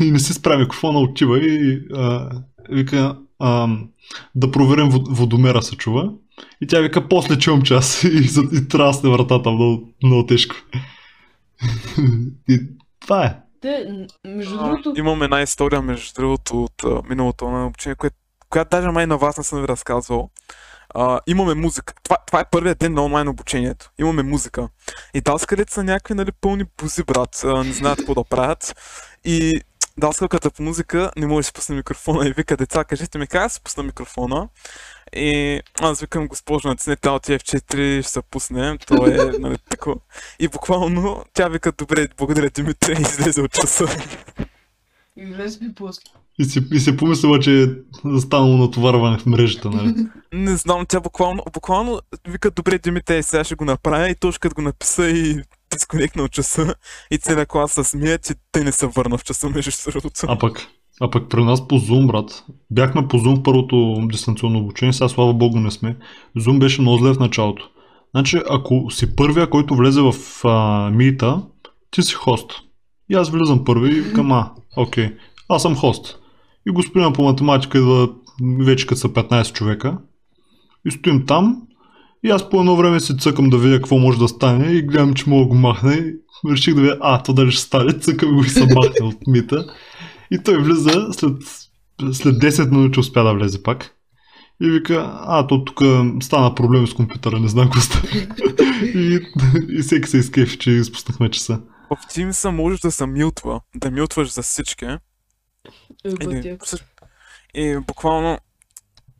[0.00, 2.30] И не си справи микрофона, отива и а,
[2.70, 3.68] вика, а,
[4.34, 6.12] да проверим вод- водомера се чува.
[6.60, 8.04] И тя вика, после чувам час.
[8.04, 10.56] И, и трасне вратата много, много тежко.
[12.48, 12.60] И
[13.00, 13.43] това е.
[13.64, 18.10] Те, между А, другото, Имам една история, между другото, от а, миналото на обучение, кое,
[18.50, 20.30] която даже май на вас не съм ви разказвал.
[20.94, 21.94] А, имаме музика.
[22.02, 23.90] Това, това е първият ден на онлайн обучението.
[23.98, 24.68] Имаме музика.
[25.14, 27.44] И даскалите са някакви нали, пълни бузи, брат.
[27.44, 28.74] А, не знаят какво да правят.
[29.24, 29.60] И
[29.98, 33.42] даскалката по музика не може да си пусне микрофона и вика, деца, кажете ми как
[33.42, 34.48] да си пусна микрофона.
[35.16, 38.78] И аз викам, госпожо, натиснете Alt F4, ще се пусне.
[38.86, 40.00] То е, нали, тако.
[40.40, 43.84] И буквално тя вика, добре, благодаря Димитре, и излезе от часа.
[45.16, 46.02] и влез ми после.
[46.38, 47.66] И си, и си помислила, че е
[48.20, 49.94] станало натоварване в мрежата, нали?
[50.32, 54.54] Не знам, тя буквално, буквално вика, добре, Димитре, сега ще го направя и точно като
[54.54, 55.42] го написа и
[55.72, 56.74] дисконектна от часа
[57.10, 60.26] и целият клас се смие, че те не се върна в часа между другото.
[60.28, 60.66] А пък,
[61.00, 62.44] а пък при нас по Zoom, брат.
[62.70, 65.96] Бяхме по Zoom в първото дистанционно обучение, сега слава богу не сме.
[66.38, 67.68] Zoom беше много зле в началото.
[68.14, 70.14] Значи, ако си първия, който влезе в
[70.92, 71.42] мита,
[71.90, 72.52] ти си хост.
[73.10, 75.16] И аз влизам първи и викам, а, окей,
[75.48, 76.18] аз съм хост.
[76.68, 78.08] И господина по математика идва
[78.60, 79.98] вече като са 15 човека.
[80.86, 81.62] И стоим там.
[82.24, 85.14] И аз по едно време си цъкам да видя какво може да стане и гледам,
[85.14, 85.94] че мога да го махна.
[85.94, 86.14] И
[86.50, 89.66] реших да видя, а, то дали ще стане, цъкам го и се махне от мита.
[90.34, 91.36] И той влиза след,
[92.14, 93.90] след 10 минути успя да влезе пак.
[94.62, 95.80] И вика, а, то тук
[96.22, 98.04] стана проблем с компютъра, не знам какво стана.
[98.82, 99.20] и,
[99.68, 101.60] и всеки се изкефи, че изпуснахме часа.
[101.90, 104.84] В Teams може да се милтва, да милтваш за всички.
[104.84, 104.98] Е,
[106.64, 106.84] всъщ-
[107.54, 108.38] и буквално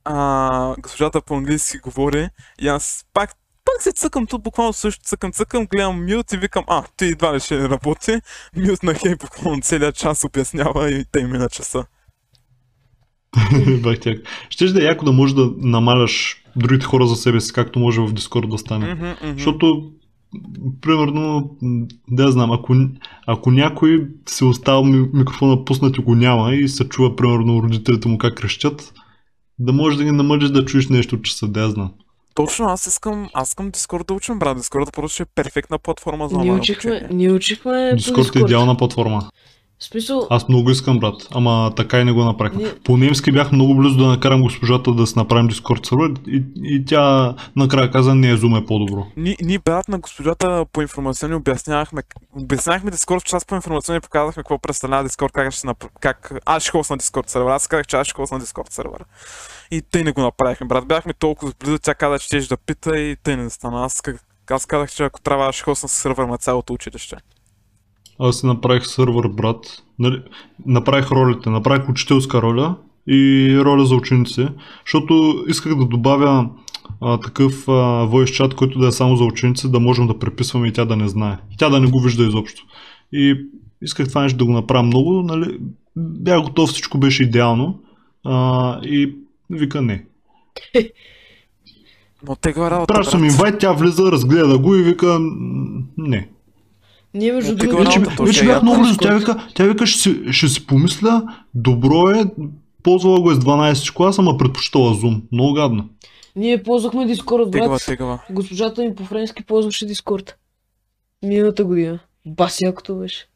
[0.05, 2.29] а, госпожата по-английски говори
[2.61, 3.31] и аз пак,
[3.65, 7.35] пак се цъкам тут, буквално също цъкам, цъкам, гледам мют и викам, а, ти едва
[7.35, 8.13] ли ще работи.
[8.57, 11.85] Мют на хей буквално целият час обяснява и те мина часа.
[13.83, 14.19] Бах тях.
[14.51, 18.01] Щеш да е яко да можеш да намаляш другите хора за себе си, както може
[18.01, 18.95] в Discord да стане.
[18.95, 19.35] Мгм, мгм.
[19.35, 19.91] Защото,
[20.81, 21.57] примерно,
[22.11, 22.75] да знам, ако,
[23.27, 28.09] ако някой се остава ми- микрофона пуснат и го няма и се чува, примерно, родителите
[28.09, 28.93] му как крещят,
[29.59, 31.93] да можеш да ги намалиш да чуеш нещо да я знам.
[32.35, 34.59] Точно, аз искам, аз искам Discord да учим, брат.
[34.59, 37.17] Discord просто е перфектна платформа за Ние учихме, обучение.
[37.17, 38.45] ние учихме по Discord е Discord.
[38.45, 39.29] идеална платформа.
[39.79, 42.63] В смисъл, Аз много искам, брат, ама така и не го направихме.
[42.63, 46.43] Ние- По немски бях много близо да накарам госпожата да си направим Discord сервер и,
[46.77, 49.07] и тя накрая каза, не, Zoom е по-добро.
[49.17, 52.03] Ни, ние брат на госпожата по информационни обяснявахме,
[52.37, 55.85] обяснявахме Discord в част по информационни показахме какво представлява Discord, как ще нап...
[56.01, 57.51] как аз ще хост на Discord сервер.
[57.51, 59.05] Аз казах, че аз ще хост на Discord сервер.
[59.71, 60.89] И тъй не го направихме, брат.
[60.89, 63.85] Бяхме толкова близо, тя каза, че ще да пита и тъй не стана.
[63.85, 64.03] Аз,
[64.51, 67.17] аз казах, че ако трябва, ще хост на сервер на цялото училище.
[68.19, 69.83] Аз си направих сървър, брат.
[69.99, 70.23] Нали,
[70.67, 71.51] направих ролите.
[71.51, 74.49] Направих учителска роля и роля за ученици,
[74.87, 76.51] защото исках да добавя
[77.01, 77.67] а, такъв
[78.07, 80.97] voice chat, който да е само за ученици, да можем да преписваме и тя да
[80.97, 81.39] не знае.
[81.59, 82.63] Тя да не го вижда изобщо.
[83.13, 83.47] И
[83.83, 85.59] исках това нещо да го направя много, нали,
[85.97, 87.81] бях готов, всичко беше идеално
[88.25, 89.15] а, и
[89.51, 90.05] вика не.
[92.29, 95.19] Но тега работа, Пращам инвайт, тя влиза, разгледа го и вика
[95.99, 96.29] не.
[97.15, 97.77] ние между другото...
[97.77, 98.99] Вече, вече бях много близо.
[98.99, 101.23] Тя вика, тя вика ще, си, ще си помисля,
[101.55, 102.25] добро е,
[102.83, 105.23] ползвала го е с 12 класа, ама предпочитала Zoom.
[105.33, 105.89] Много гадно.
[106.37, 107.85] Ние ползвахме Discord, Тегава, брат.
[107.87, 108.23] тегава.
[108.31, 110.35] Госпожата ми по френски ползваше Discord.
[111.23, 111.99] Миналата година.
[112.27, 113.29] Баси якото беше.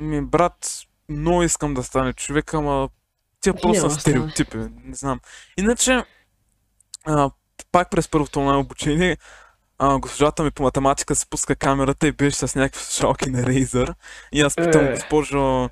[0.00, 2.88] Ми, брат, много искам да стане човек, ама
[3.40, 5.20] тия Няма просто да са стереотипи, не знам.
[5.58, 6.04] Иначе,
[7.06, 7.30] а,
[7.72, 9.16] пак през първото онлайн обучение,
[9.78, 13.94] а, госпожата ми по математика се пуска камерата и беше с някакви слушалки на Razer.
[14.32, 14.90] И аз питам, Е.
[14.90, 15.70] госпожо,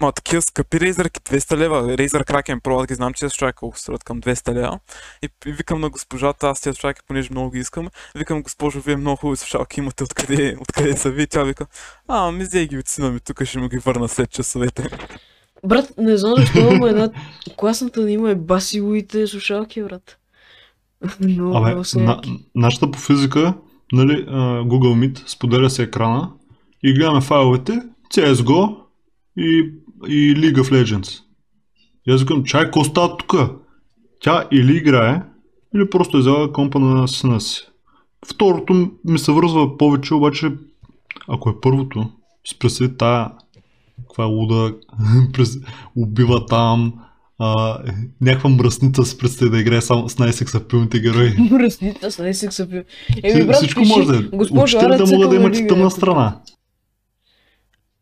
[0.00, 3.78] ма такива скъпи рейзърки, 200 лева, Razer Kraken Pro, аз ги знам, че слушалки колко
[3.78, 4.80] струват към 200 лева.
[5.22, 8.96] И, и викам на госпожата, аз тези слушалки, понеже много ги искам, викам, госпожо, вие
[8.96, 11.26] много хубави слушалки имате, откъде, откъде са ви?
[11.26, 11.66] Тя вика,
[12.08, 14.88] а, ми взе ги от сина ми, тук ще му ги върна след часовете.
[15.64, 17.10] Брат, не знам защо, ама една
[17.56, 20.18] класната ни има е басиловите слушалки, брат.
[21.20, 22.20] Но, Абе, на,
[22.54, 23.54] нашата по физика,
[23.92, 24.26] нали,
[24.66, 26.30] Google Meet, споделя се екрана
[26.82, 27.82] и гледаме файловете,
[28.14, 28.76] CSGO
[29.38, 29.72] и,
[30.08, 31.20] и League of Legends.
[32.06, 33.34] И аз викам, чай, какво става тук?
[34.20, 35.22] Тя или играе,
[35.74, 37.68] или просто е взела компа на сина си.
[38.26, 40.52] Второто ми се връзва повече, обаче,
[41.28, 42.10] ако е първото,
[42.58, 43.30] представи тая,
[44.14, 44.74] каква е луда,
[45.96, 46.92] убива там,
[47.38, 47.78] а,
[48.20, 51.34] някаква мръсница си представи да играе само с най-сексапилните герои.
[51.50, 52.82] Мръсница с най секса пил.
[53.22, 54.22] Еми, брат, Всичко пиши, може да е.
[54.22, 56.40] Госпожо, ара могат да цъкаме имат и лига тъмна страна.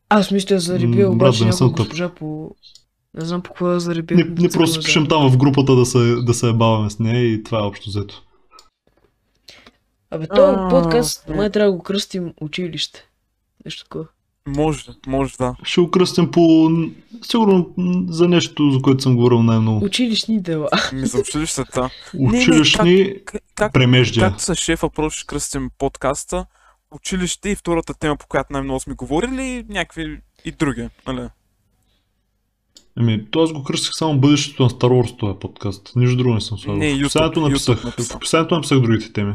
[0.09, 2.51] Аз мисля за ребил, обаче да не съм някой госпожа по...
[3.15, 4.17] Не знам по какво да за ребил.
[4.17, 7.43] Не, не просто пишем там в групата да се, да се ебаваме с нея и
[7.43, 8.23] това е общо взето.
[10.11, 13.09] Абе, то А, подкаст май трябва да го кръстим училище.
[13.65, 14.05] Нещо такова.
[14.47, 15.55] Може, може да.
[15.63, 16.71] Ще го кръстим по...
[17.31, 17.75] Сигурно
[18.09, 19.85] за нещо, за което съм говорил най-много.
[19.85, 20.69] Училищни дела.
[20.93, 21.91] Ми за училищата.
[22.15, 24.29] не, Училищни Как, как, премеждия.
[24.29, 26.47] както с шефа просто ще кръстим подкаста,
[26.91, 31.29] училище и втората тема, по която най-много сме говорили, и някакви и други, нали?
[32.97, 35.93] Ами, то аз го кръстих само бъдещето на Star Wars този подкаст.
[35.97, 36.79] Нищо друго не съм слагал.
[36.79, 37.85] Не, в YouTube, описанието YouTube написах.
[37.85, 38.13] написа.
[38.13, 39.35] В описанието написах другите теми.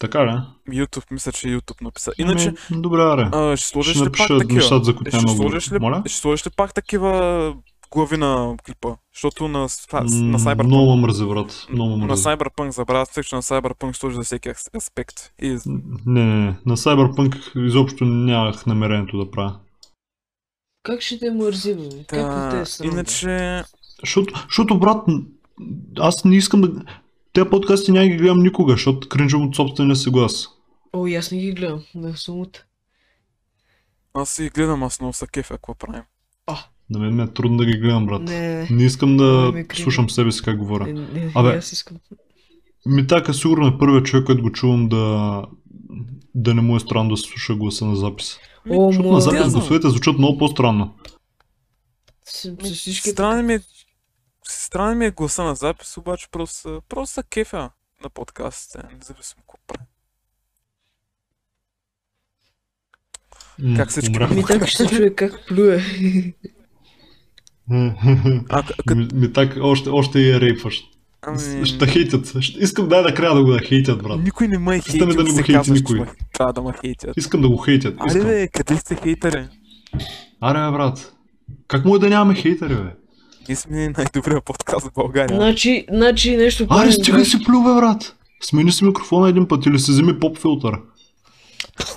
[0.00, 0.40] Така ли?
[0.76, 2.12] YouTube, мисля, че YouTube написа.
[2.18, 3.28] Иначе, Ами, добре, аре.
[3.32, 4.54] а, ще сложиш Ще ли пак напиша такива?
[4.54, 6.02] нещата, за които Ще няма да сложиш, ли, Моля?
[6.06, 7.54] ще сложиш ли пак такива
[7.92, 8.88] глави на клипа?
[9.14, 11.66] Защото на, на, Cyberpunk Много мързи, брат.
[11.72, 12.22] Много ме на мързи.
[12.22, 15.14] Cyberpunk забравя се, че на Cyberpunk сложи за всеки ас- аспект.
[15.42, 15.48] И
[16.06, 16.56] Не, не, не.
[16.66, 17.36] На Cyberpunk
[17.66, 19.56] изобщо нямах намерението да правя.
[20.82, 22.04] Как ще те мързи, бе?
[22.06, 22.88] Как не те е бе?
[22.88, 23.62] иначе,
[24.48, 25.04] защото брат,
[25.98, 26.68] аз не искам да...
[27.36, 30.48] Те подкасти няма ги гледам никога, защото кринжам от собствения си глас.
[30.92, 31.84] О, и аз не ги гледам.
[31.94, 32.64] Да съм от...
[34.14, 36.02] аз си гледам, аз много са кефа, какво правим.
[36.90, 38.22] На мен ми е трудно да ги гледам, брат.
[38.22, 40.86] Не, не, Не искам да ми е слушам себе си как говоря.
[40.86, 41.56] не, не, Абе.
[41.56, 41.96] аз искам.
[42.86, 45.42] Ми така сигурно е първият човек, който го чувам да,
[46.34, 48.38] да не му е странно да се слуша гласа на запис.
[48.70, 50.94] О, Защото на запис гласовете звучат много по-странно.
[52.24, 53.10] С, с всички...
[53.10, 53.60] Странен ми е,
[54.66, 57.70] странен ми е гласа на запис, обаче просто, просто са кефа
[58.04, 59.86] на подкастите, независимо какво правим.
[63.60, 64.10] М, Как всички.
[64.30, 65.84] Ми така ще се чуе как плюе.
[68.48, 70.84] А, к- к- ми, ми так, още, още и е рейпващ.
[71.22, 72.42] ами, Ще хейтят.
[72.42, 74.20] Ще- Искам дай накрая да го да хейтят, брат.
[74.20, 76.06] никой не ме е хейтил, да не го хейти никой.
[76.32, 77.16] трябва да ме хейтят.
[77.16, 77.94] Искам да го хейтят.
[78.00, 78.22] Аре Искам.
[78.24, 79.48] бе, къде сте хейтери?
[80.40, 81.12] Аре, брат.
[81.68, 82.94] Как може да нямаме хейтери, бе?
[83.48, 85.36] Ние сме най-добрия подкаст в България.
[85.36, 87.26] Значи, значи нещо Аре, стига брат.
[87.26, 88.16] си плю, бе, брат.
[88.42, 90.74] Смени си микрофона един път или си вземи поп филтър.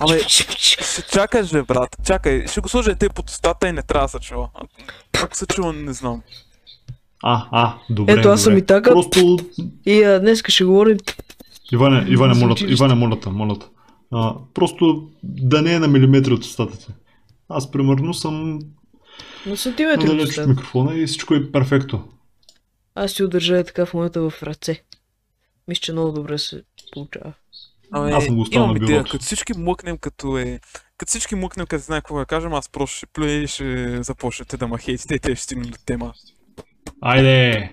[0.00, 1.96] Абе, ще чакаш, бе, брат.
[2.04, 4.48] Чакай, ще го сложа те под устата и не трябва да се чува.
[5.22, 6.22] Ако се чува, не знам.
[7.22, 8.90] А, а, добре, Ето, аз съм и така.
[8.90, 9.38] Просто,
[9.86, 10.96] И а, днеска ще говорим...
[11.72, 12.54] Иване, Иване, моля.
[12.68, 13.56] Иване, моля моля.
[14.12, 16.86] А, просто да не е на милиметри от устата ти.
[17.48, 18.58] Аз, примерно, съм
[19.46, 20.48] На сантиметри от далеч от устата.
[20.48, 22.04] микрофона и всичко е перфекто.
[22.94, 24.82] Аз си удържа е така в момента в ръце.
[25.68, 26.62] Мисля, че много добре се
[26.92, 27.32] получава.
[27.92, 30.60] Абе, Аз съм го оставил имам на идея, като всички млъкнем, като е...
[30.96, 34.56] Като всички млъкнем, като знае какво да кажем, аз просто ще плюя и ще започнете
[34.56, 36.12] да ма хейтите и те ще стигнем до тема.
[37.00, 37.72] Айде!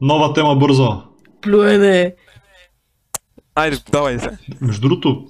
[0.00, 1.02] Нова тема бързо.
[1.40, 2.14] Плюене!
[3.54, 4.38] Айде, давай се.
[4.60, 5.28] Между другото,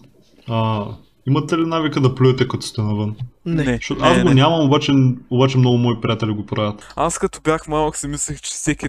[0.49, 0.87] а,
[1.27, 3.17] имате ли навика да плюете като сте навън?
[3.47, 3.65] Не.
[3.65, 4.35] Не, Защото не, аз го не.
[4.35, 4.93] нямам, обаче,
[5.31, 6.93] обаче много мои приятели го правят.
[6.97, 8.87] Аз като бях малък си мислех, че всеки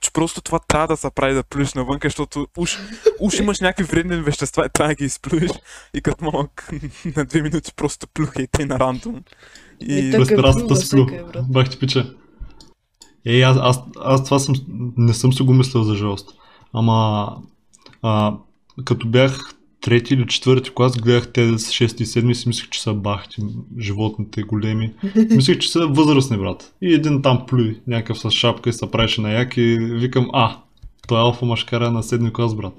[0.00, 2.78] че просто това трябва да се прави да плюеш навън, защото уж,
[3.20, 5.50] уж имаш някакви вредни вещества и трябва да ги изплюеш.
[5.94, 6.70] И като малък
[7.16, 9.22] на две минути просто плюха и те на рандом.
[9.80, 11.06] И През е терасата сплю.
[11.48, 12.14] Бах ти пича.
[13.24, 14.54] Ей, аз, аз, аз това съм,
[14.96, 16.28] не съм си го мислил за жалост.
[16.72, 17.28] Ама,
[18.02, 18.34] а,
[18.84, 19.38] като бях
[19.86, 22.94] трети или четвърти клас, гледах те с 6 и 7 и си мислех, че са
[22.94, 23.42] бахти,
[23.78, 24.92] животните големи.
[25.30, 26.74] Мислех, че са възрастни, брат.
[26.82, 30.56] И един там плюй, някакъв с шапка и се правеше на як и викам, а,
[31.08, 32.74] той е алфа машкара на 7 клас, брат.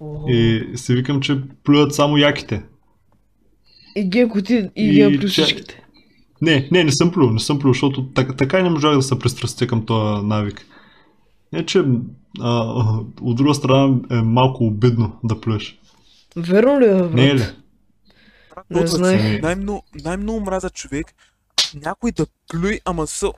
[0.00, 0.28] О.
[0.28, 2.62] И си викам, че плюят само яките.
[3.96, 5.82] И геко ти и И ги плюс всичките.
[6.42, 9.02] Не, не, не съм плюл, не съм плюл, защото така, така и не можах да
[9.02, 10.66] се пристрастя към този навик.
[11.52, 11.84] Не, че
[12.40, 12.74] а,
[13.20, 15.78] от друга страна е малко обидно да плюеш.
[16.36, 17.14] Верно ли е, брат?
[17.14, 17.46] Не е ли?
[18.70, 19.42] Не знаех.
[19.42, 21.14] Най-много, най-много мраза човек
[21.74, 23.32] някой да плюй, ама са...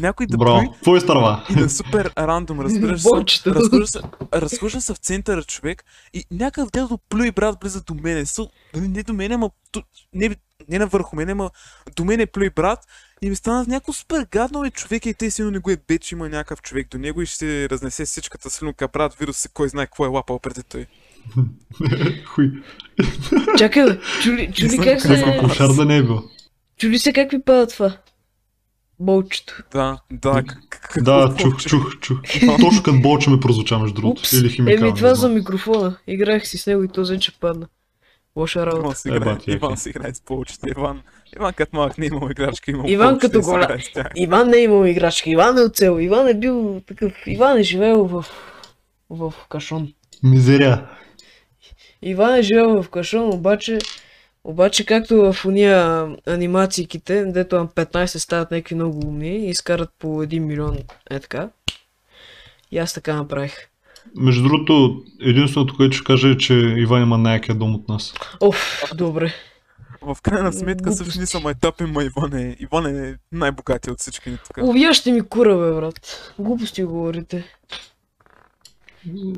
[0.00, 1.46] Някой да Браво, твой стърва.
[1.50, 3.08] и да е супер рандом, разбираш се.
[3.46, 4.00] Разхожда се,
[4.34, 5.84] разхожда се в центъра човек
[6.14, 8.24] и някакъв дядо плюй брат близо до мене.
[8.74, 9.82] Нали, не до мене, ама ту,
[10.14, 10.36] не,
[10.68, 11.50] не на върху мене, ама
[11.96, 12.86] до мене плюй брат
[13.22, 15.98] и ми стана някакво супер гадно е човек и те силно не го е бе,
[15.98, 19.48] че има някакъв човек до него и ще се разнесе всичката слюнка брат, вирус се
[19.48, 20.86] кой знае какво е лапал преди той.
[22.26, 22.50] Хуй.
[23.58, 25.38] Чакай, бе, чули, чули как се...
[25.40, 26.22] Кошар да не е бил.
[26.78, 27.96] Чули се как ви пада това?
[28.98, 29.62] Болчето.
[29.72, 30.42] Да, да,
[31.00, 32.20] Да, какво чух, чух, чух.
[32.60, 34.20] Точно като болче ме прозвуча между другото.
[34.20, 34.32] Упс.
[34.32, 34.86] Или химикал.
[34.86, 35.96] Еми това за микрофона.
[36.06, 37.66] Играх си с него и то взе, че падна.
[38.36, 38.96] Лоша Иван работа.
[38.96, 39.50] си Е, играе, яки.
[39.50, 40.68] Иван си играе с повечето.
[40.68, 41.02] Иван,
[41.36, 44.06] Иван като малък не е имал играчка, имал Иван като си тях.
[44.16, 45.30] Иван не е имал играчки.
[45.30, 46.00] Иван е оцел.
[46.00, 47.12] Иван е бил такъв.
[47.26, 48.26] Иван е живеел в...
[49.10, 49.92] в кашон.
[50.22, 50.86] Мизерия.
[52.02, 53.78] Иван е живеел в кашон, обаче...
[54.44, 60.06] Обаче както в уния анимацииките, дето на 15 стават някакви много умни и изкарат по
[60.06, 60.78] 1 милион
[61.10, 61.48] е така.
[62.70, 63.68] И аз така направих.
[64.16, 68.14] Между другото, единственото, което ще кажа е, че Иван има най-якия дом от нас.
[68.40, 69.34] Оф, добре.
[70.02, 74.30] В крайна сметка също не са майтапи, ма Иван е, Иван е най-богатия от всички
[74.30, 74.66] ни тук.
[74.66, 76.32] Увяжте ми кура, бе, брат.
[76.38, 77.44] Глупости говорите.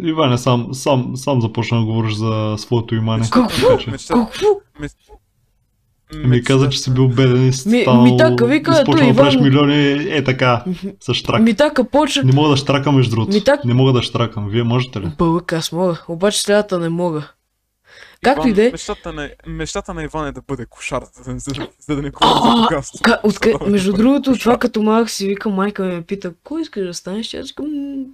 [0.00, 3.30] Иван е сам, сам, сам започна да говориш за своето имане.
[3.30, 3.78] Какво?
[4.08, 4.60] Какво?
[6.14, 8.02] Ми каза, че си бил беден и си Ми- станал...
[8.02, 10.64] ми така, вика, ето Иван- милиони, е така,
[11.00, 11.42] с штрак.
[11.42, 12.22] Ми така почна.
[12.22, 13.32] Не мога да штракам между другото.
[13.32, 14.48] Ми так- Не мога да штракам.
[14.48, 15.06] Вие можете ли?
[15.18, 16.04] Бълък, аз мога.
[16.08, 17.28] Обаче следата не мога.
[18.22, 18.70] Както Иван, и да е.
[18.72, 22.02] Мечтата на, мечтата на Иван е да бъде кошар, за, да- за, да- за да
[22.02, 22.98] не говори за богатство.
[23.02, 26.94] Ка, Става между другото, това като малък си вика, майка ме пита, кой искаш да
[26.94, 27.34] станеш?
[27.34, 28.04] Аз викам, «М,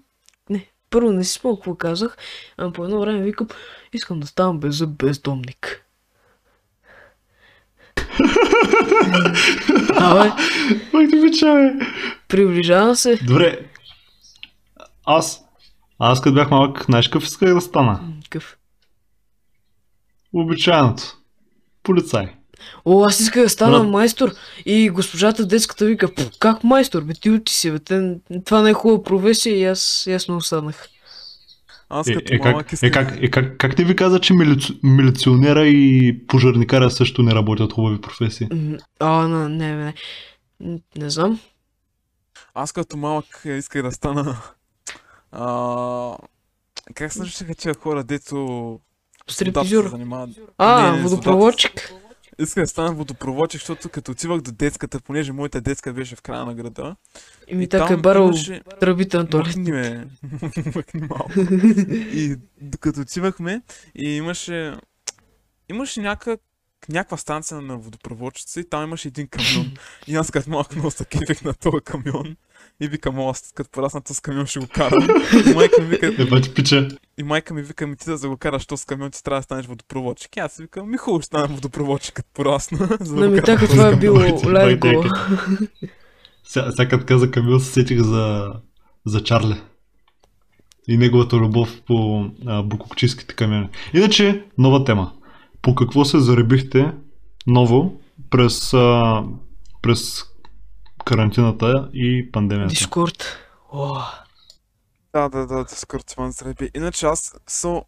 [0.51, 2.16] не, първо не си спомням какво казах,
[2.57, 3.47] а по едно време викам,
[3.92, 5.84] искам да ставам без зъб бездомник.
[9.96, 10.30] Абе,
[10.92, 11.72] Пак ти обичаме.
[12.28, 13.16] приближавам се.
[13.16, 13.58] Добре.
[15.06, 15.40] Аз.
[15.98, 17.92] Аз като бях малък, знаеш какъв исках да стана?
[17.92, 18.56] М, Къв.
[20.32, 21.02] Обичайното.
[21.82, 22.28] Полицай.
[22.84, 23.88] О, аз исках да стана Брат.
[23.90, 24.30] майстор
[24.66, 27.78] и госпожата в детската вика, «Пф, как майстор, бе ти учи си, бе,
[28.44, 30.88] това не е хубава професия и аз ясно останах.
[31.89, 32.89] Аз Е, като е, малък как, исках...
[32.89, 37.35] е, как, е, как, как ти ви каза, че милици, милиционера и пожарникаря също не
[37.35, 38.49] работят хубави професии?
[39.01, 39.95] А, не, не,
[40.61, 41.41] не, не, знам.
[42.55, 44.37] Аз като малък е, исках да стана...
[45.32, 46.16] А,
[46.95, 48.24] как се наричаха тия хора, дето...
[48.24, 48.80] с водата
[49.32, 49.85] Стриптизьор.
[49.85, 50.30] се занимават?
[50.59, 51.93] А, Не, водопроводчик.
[52.39, 56.45] Исках да стана водопроводчик, защото като отивах до детската, понеже моята детска беше в края
[56.45, 56.97] на града.
[57.49, 59.47] И ми така е барал имаше- тръбите на туалет.
[59.47, 60.07] Махни ме.
[60.74, 61.32] Махни малко.
[62.12, 63.62] И докато отивахме,
[63.95, 64.74] и имаше...
[65.68, 66.37] Имаше някаква
[66.89, 69.74] някаква станция на водопроводчица и там имаше един камион.
[70.07, 72.37] И аз като малък много се кефих на този камион.
[72.81, 75.09] И викам, аз като порасна този камион ще го карам.
[75.51, 76.89] И майка ми вика, Е, бати пича.
[77.18, 79.43] и майка ми вика, ми ти да за го караш този камион, ти трябва да
[79.43, 80.37] станеш водопроводчик.
[80.37, 82.89] И аз си викам, ми хубаво ще стана водопроводчик като порасна.
[83.01, 84.01] за да ми така това е камион.
[84.01, 85.68] било go.
[86.45, 88.53] Сега, като каза Камил, се сетих за,
[89.07, 89.61] за Чарли.
[90.89, 93.68] И неговата любов по а, букокчийските камиони.
[93.95, 95.12] Иначе, нова тема.
[95.62, 96.93] По какво се заребихте
[97.47, 98.01] ново
[98.31, 99.22] през, а,
[99.83, 100.22] през
[101.05, 102.68] карантината и пандемията?
[102.70, 103.24] Дискорд.
[103.72, 103.94] О,
[105.12, 106.70] Да, да, да, Discord се зреби.
[106.76, 107.82] Иначе аз съм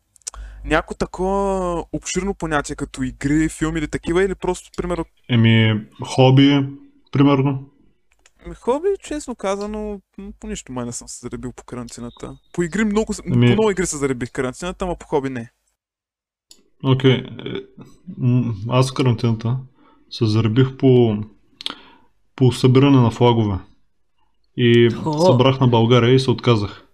[0.65, 6.67] някакво такова обширно понятие, като игри, филми или такива, или просто, примерно, Еми, хоби,
[7.13, 7.71] примерно.
[8.49, 10.01] ми, хоби, честно казано,
[10.41, 12.37] по нищо май не съм се заребил по карантината.
[12.53, 15.51] По игри много, Ами- по много игри се заребих карантината, ама по хоби не.
[16.85, 17.13] Окей.
[17.15, 17.27] Е,
[18.19, 19.59] м, Аз карантината
[20.11, 21.17] се заребих по,
[22.37, 23.59] по събиране на флагове.
[24.57, 25.13] И О.
[25.19, 26.87] събрах на България и се отказах.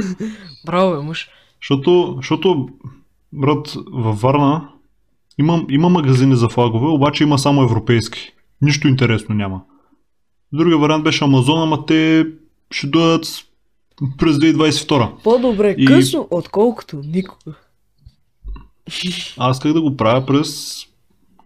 [0.66, 1.28] браво, бе, мъж.
[1.62, 2.68] Защото, защото
[3.32, 4.68] брат, във Варна
[5.38, 8.32] има, има магазини за флагове, обаче има само европейски.
[8.62, 9.62] Нищо интересно няма.
[10.52, 12.26] Другия вариант беше Амазон, ама те
[12.70, 13.26] ще дойдат
[14.18, 15.22] през 2022.
[15.22, 17.54] По-добре И- късно, отколкото никога.
[19.38, 20.80] Аз исках да го правя през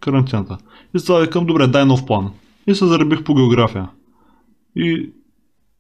[0.01, 0.59] карантината.
[0.95, 2.33] И затова викам, добре, дай нов план.
[2.67, 3.91] И се заребих по география.
[4.77, 5.13] И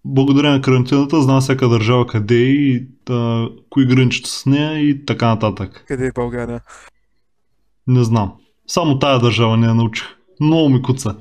[0.04, 5.04] благодарение на карантината знам всяка държава къде е и а, кои граничат с нея и
[5.06, 5.84] така нататък.
[5.88, 6.60] Къде е България?
[7.86, 8.32] Не знам.
[8.66, 10.06] Само тая държава не я научих.
[10.40, 11.16] Много ми куца.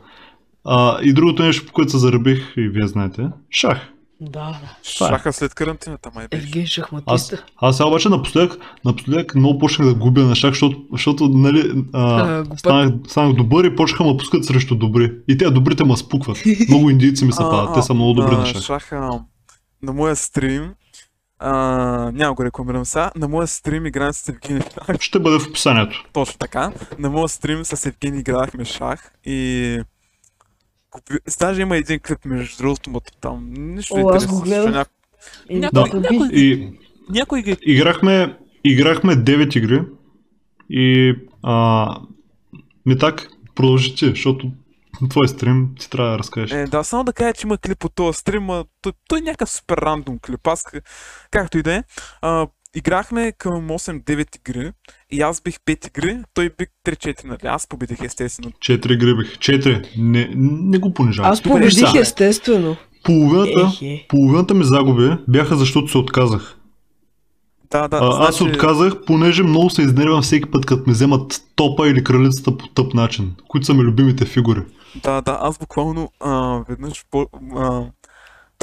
[0.66, 3.90] А, и другото нещо, по което се заребих, и вие знаете, шах.
[4.30, 4.60] Да, да.
[4.96, 5.10] Това е.
[5.10, 6.44] Шаха след карантината, май беше.
[6.44, 7.46] Евген Аз, шахматиста.
[7.58, 12.22] аз сега обаче напоследък, напоследък много почнах да губя на шах, защото, защото нали, а,
[12.22, 12.60] А, глупак.
[12.60, 15.12] станах, станах добър и почнаха ме пускат срещу добри.
[15.28, 16.38] И те добрите ме спукват.
[16.70, 18.62] Много индийци ми се падат, те са много добри на шах.
[18.62, 19.20] Шаха,
[19.82, 20.74] на моя стрим,
[21.40, 21.52] а,
[22.14, 24.62] няма го рекламирам сега, на моя стрим играем с Евгений.
[25.00, 26.04] Ще бъде в описанието.
[26.14, 26.72] Точно така.
[27.00, 29.80] На моя стрим с Евгений играхме шах и...
[30.94, 31.14] Купи...
[31.40, 34.66] Даже има един клип между другото, но там нищо О, аз интересно, го гледах.
[34.66, 34.92] защото Няко...
[35.50, 36.74] И Някой- да, някой- И
[37.10, 37.58] Някой ги...
[37.62, 39.82] играхме, играхме 9 игри
[40.70, 41.88] и а,
[42.86, 44.52] ми так продължи ти, защото
[45.10, 46.52] твой стрим ти трябва да разкажеш.
[46.52, 49.22] Е, да, само да кажа, че има клип от този стрим, а той, той е
[49.22, 50.48] някакъв супер рандом клип.
[50.48, 50.64] Аз,
[51.32, 51.84] както и да е,
[52.22, 54.72] а, играхме към 8-9 игри
[55.12, 57.40] и аз бих 5 игри, той бих 3-4, нали?
[57.44, 58.52] Аз победих естествено.
[58.52, 59.38] 4 игри бих.
[59.38, 59.88] 4.
[59.98, 61.32] Не, не го понижавай.
[61.32, 62.76] Аз победих естествено.
[63.04, 64.06] Половината, Ехе.
[64.10, 66.58] половината ми загуби бяха защото се отказах.
[67.72, 70.94] Да, да, А, аз се значи- отказах, понеже много се изнервям всеки път, като ми
[70.94, 74.60] вземат топа или кралицата по тъп начин, които са ми любимите фигури.
[74.96, 77.82] Да, да, аз буквално а, веднъж по, а,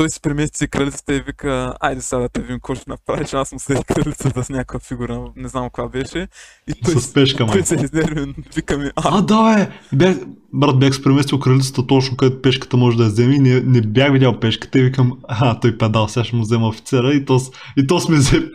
[0.01, 3.53] той се премести кралицата и вика, айде сега да те видим какво ще направиш, аз
[3.53, 6.29] му след кралицата с някаква фигура, не знам каква беше.
[6.69, 7.53] И той, С пешка, май.
[7.53, 9.69] той се изнерви, вика ми, а, А, да, бе!
[9.93, 10.17] Бях,
[10.53, 13.81] брат, бях се преместил кралицата точно където пешката може да я вземе и не, не
[13.81, 17.41] бях видял пешката и викам, а, той педал, сега ще му взема офицера и то,
[17.77, 18.51] и то сме взе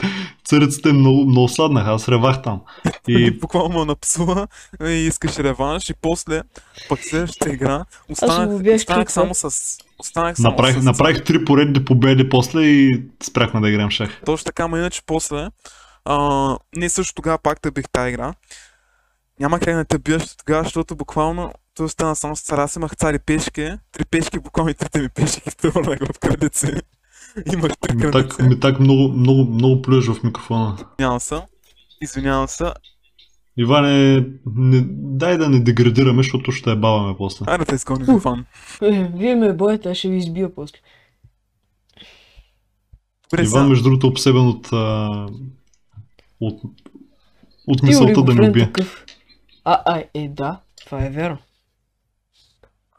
[0.46, 2.62] царицата е много, много сладнах, аз ревах там.
[3.08, 4.48] и буквално ме напсува
[4.82, 6.42] и искаш реванш и после
[6.90, 9.78] пък следващата игра останах, останах само с...
[10.00, 10.84] Останах само направих, с...
[10.84, 14.22] направих три поредни победи после и спряхме да играем шах.
[14.26, 15.48] Точно така, но иначе после,
[16.06, 18.34] а, не също тогава пак да бих тази игра.
[19.40, 22.96] Няма как да те биеш тогава, защото буквално той остана само с цара, аз имах
[22.96, 26.68] цари пешки, три пешки, буквално и трите ми пешки превърнах в крадици.
[27.54, 28.38] Имах три Ми крадици.
[28.38, 30.76] так, ми так много, много, много плюеш в микрофона.
[30.98, 31.42] Извинявам се.
[32.02, 32.72] Извинявам се.
[33.58, 34.26] Иване,
[34.56, 37.46] не, дай да не деградираме, защото ще я баваме после.
[37.48, 38.46] Айде да те изгоним Иван.
[38.82, 40.78] Е, Вие ме боете, аз ще ви избия после.
[43.32, 45.28] Добре, Иван, между другото, е обсебен от, а,
[46.42, 46.62] от,
[47.68, 48.66] от мисълта да олигофрен убие.
[48.66, 49.06] такъв.
[49.66, 51.38] А, а, е, да, това е вярно.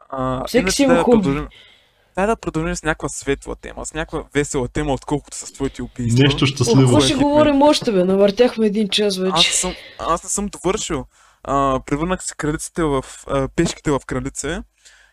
[0.09, 1.23] а, всеки си има да хобби.
[1.23, 1.47] продължим.
[2.17, 6.23] Дай да продължим с някаква светла тема, с някаква весела тема, отколкото с твоите убийства.
[6.23, 6.81] Нещо щастливо.
[6.81, 8.03] какво ще говорим още, бе?
[8.03, 9.35] Навъртяхме един час Аз, вече.
[9.49, 11.05] не съм, аз не съм довършил.
[11.43, 13.05] А, превърнах се кралиците в...
[13.27, 14.61] А, пешките в кралице.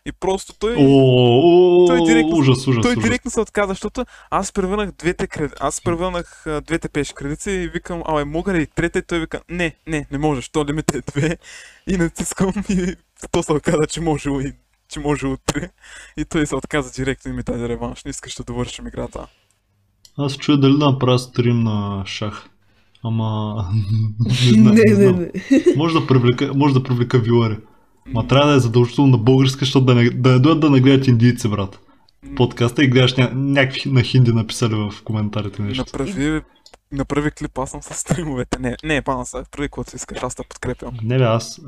[0.05, 0.75] И просто той...
[0.79, 5.27] О, Той директно- ужас, ужас, той директно се отказа, защото аз превърнах двете.
[5.59, 8.99] Аз превърнах а, двете пешки кралици и викам, абе, мога ли трета?
[8.99, 11.37] И той вика, не, не, не можеш, то лимит е две.
[11.87, 12.95] И натискам и
[13.31, 14.53] то се оказа, че може и
[14.95, 15.67] че може три.
[16.17, 18.03] И той се отказа директно и ми даде реванш.
[18.03, 19.27] Не искаш да довършим играта.
[20.17, 22.49] Аз чуя дали да направя стрим на шах.
[23.03, 23.55] Ама...
[24.25, 25.19] не, знам, Не, не, не, знам.
[25.19, 25.31] не.
[25.77, 27.57] Може да привлека, може да привлека вюари.
[28.07, 30.81] Ма трябва да е задължително на българска, защото да не, да не дойдат да не
[30.81, 31.79] гледат индийци, брат.
[32.35, 35.83] Подкаста и гледаш ня, някакви на хинди написали в коментарите нещо.
[35.87, 36.41] Направи,
[36.91, 38.59] направи клип, аз съм с стримовете.
[38.59, 40.97] Не, не, пана са, каквото си искаш, аз те подкрепям.
[41.03, 41.61] Не бе, аз,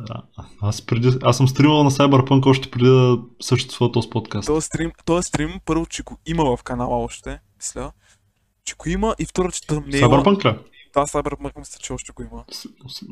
[0.61, 4.47] аз, преди, аз съм стримал на Cyberpunk още преди да съществува този подкаст.
[4.47, 7.91] Този стрим, този стрим, първо, че го има в канала още, мисля,
[8.65, 10.07] че го има и второ, че тъмнейла...
[10.07, 10.59] Cyberpunk ли?
[10.93, 12.43] Да, Cyberpunk мисля, че още го има.
[12.51, 12.67] С-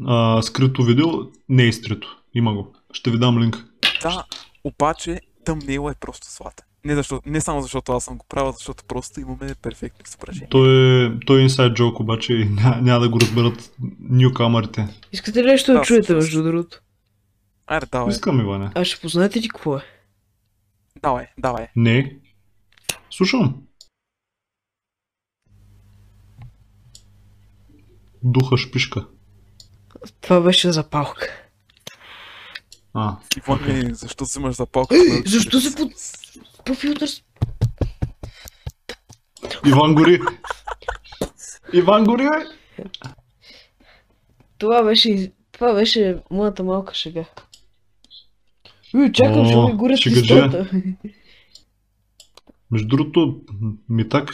[0.08, 1.08] а, скрито видео
[1.50, 2.22] не е изтрито.
[2.34, 2.74] Има го.
[2.94, 3.66] Ще ви дам линк.
[4.02, 4.26] Да,
[4.64, 6.66] обаче тъмнейла е просто златен.
[6.86, 10.48] Не, защо, не само защото аз съм го правил, защото просто имаме перфектно изображение.
[10.50, 10.70] Той
[11.06, 14.88] е, той е inside joke, обаче и ня, няма да го разберат нюкамерите.
[15.12, 16.26] Искате ли нещо Да, да чуете, всъщност.
[16.26, 16.82] между другото?
[17.68, 18.72] Айде, давай, Искам, Иване.
[18.76, 19.82] А ще познаете ли какво е?
[21.02, 21.68] давай, давай.
[21.76, 22.16] Не.
[23.12, 23.56] Слушам.
[28.24, 29.06] Духа шпишка.
[30.22, 31.28] Това беше запалка.
[32.94, 34.96] А, Иван, ми, защо взимаш за палка?
[35.26, 35.92] Защо се под...
[36.66, 37.08] По филтър...
[37.08, 37.22] с-
[39.68, 40.20] Иван гори!
[41.74, 42.46] Иван гори, бе!
[44.58, 45.32] Това беше...
[45.52, 47.26] Това беше моята малка шега.
[48.96, 50.22] Ui, чакам, ще ми горят шегаджа.
[50.22, 50.70] пистолета.
[52.72, 53.42] Между другото,
[53.90, 54.34] Митак,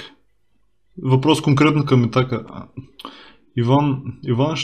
[0.97, 2.45] въпрос конкретно към Митака.
[3.57, 4.55] Иван, Иван,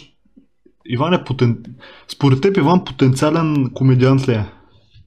[0.85, 1.63] Иван е потен...
[2.07, 4.45] Според теб Иван потенциален комедиант ли е?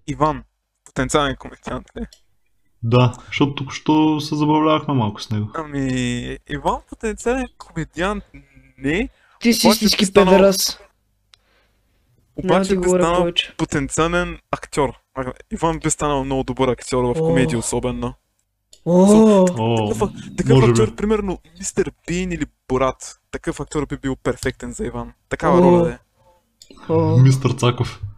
[0.07, 0.43] Иван,
[0.85, 2.07] потенциален комедиант, не?
[2.83, 5.49] Да, защото тук що се забавлявахме малко с него.
[5.55, 8.25] Ами, Иван потенциален комедиант,
[8.79, 9.09] не,
[9.41, 10.81] Ти си истински педерас.
[12.37, 13.55] Обаче би станал повече.
[13.57, 14.91] потенциален актьор.
[15.51, 18.15] Иван би станал много добър актьор в комедия особено.
[20.37, 23.21] Такъв, актьор, примерно, мистер Бин или Борат.
[23.31, 25.13] Такъв актьор би бил перфектен за Иван.
[25.29, 25.99] Такава роля да е.
[26.89, 27.17] о.
[27.17, 28.01] Мистър Цаков.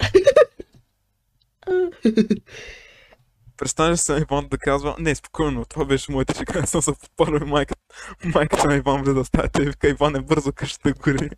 [3.62, 6.92] Представяш се на Иван да казва, не, спокойно, това беше моята шега, не съм се
[6.92, 7.74] попарал и майка,
[8.34, 11.30] майката на Иван влезе да стаята и вика, Иван е бързо къщата гори,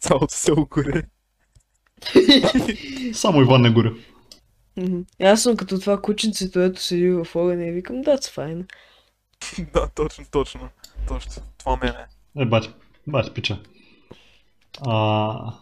[0.00, 1.02] цялото село гори.
[3.12, 5.04] Само Иван не.
[5.20, 8.72] И Аз съм като това кученцето, ето седи в огъня и викам, that's fine.
[9.72, 10.68] да, точно, точно,
[11.08, 12.06] точно, това мене.
[12.38, 12.70] Е, бати,
[13.06, 13.58] бати пича.
[14.86, 15.52] А,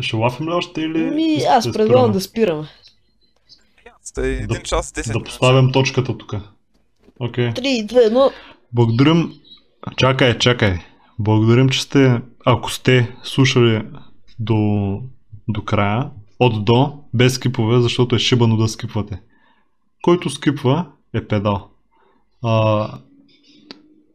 [0.00, 0.98] ще лафим ли още или...
[0.98, 2.68] Ми, аз да предлагам да спираме.
[4.12, 6.34] Сте един час и 10 Да поставям точката тук.
[7.18, 7.48] Окей.
[7.48, 8.32] 3, 2, 1.
[8.72, 9.32] Благодарим.
[9.96, 10.78] Чакай, чакай.
[11.18, 13.82] Благодарим, че сте, ако сте слушали
[14.38, 15.00] до,
[15.48, 19.20] до края, от до, без скипове, защото е шибано да скипвате.
[20.02, 21.68] Който скипва е педал.
[22.42, 22.88] А,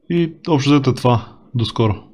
[0.09, 1.37] и общо взето е това.
[1.55, 2.06] До скоро.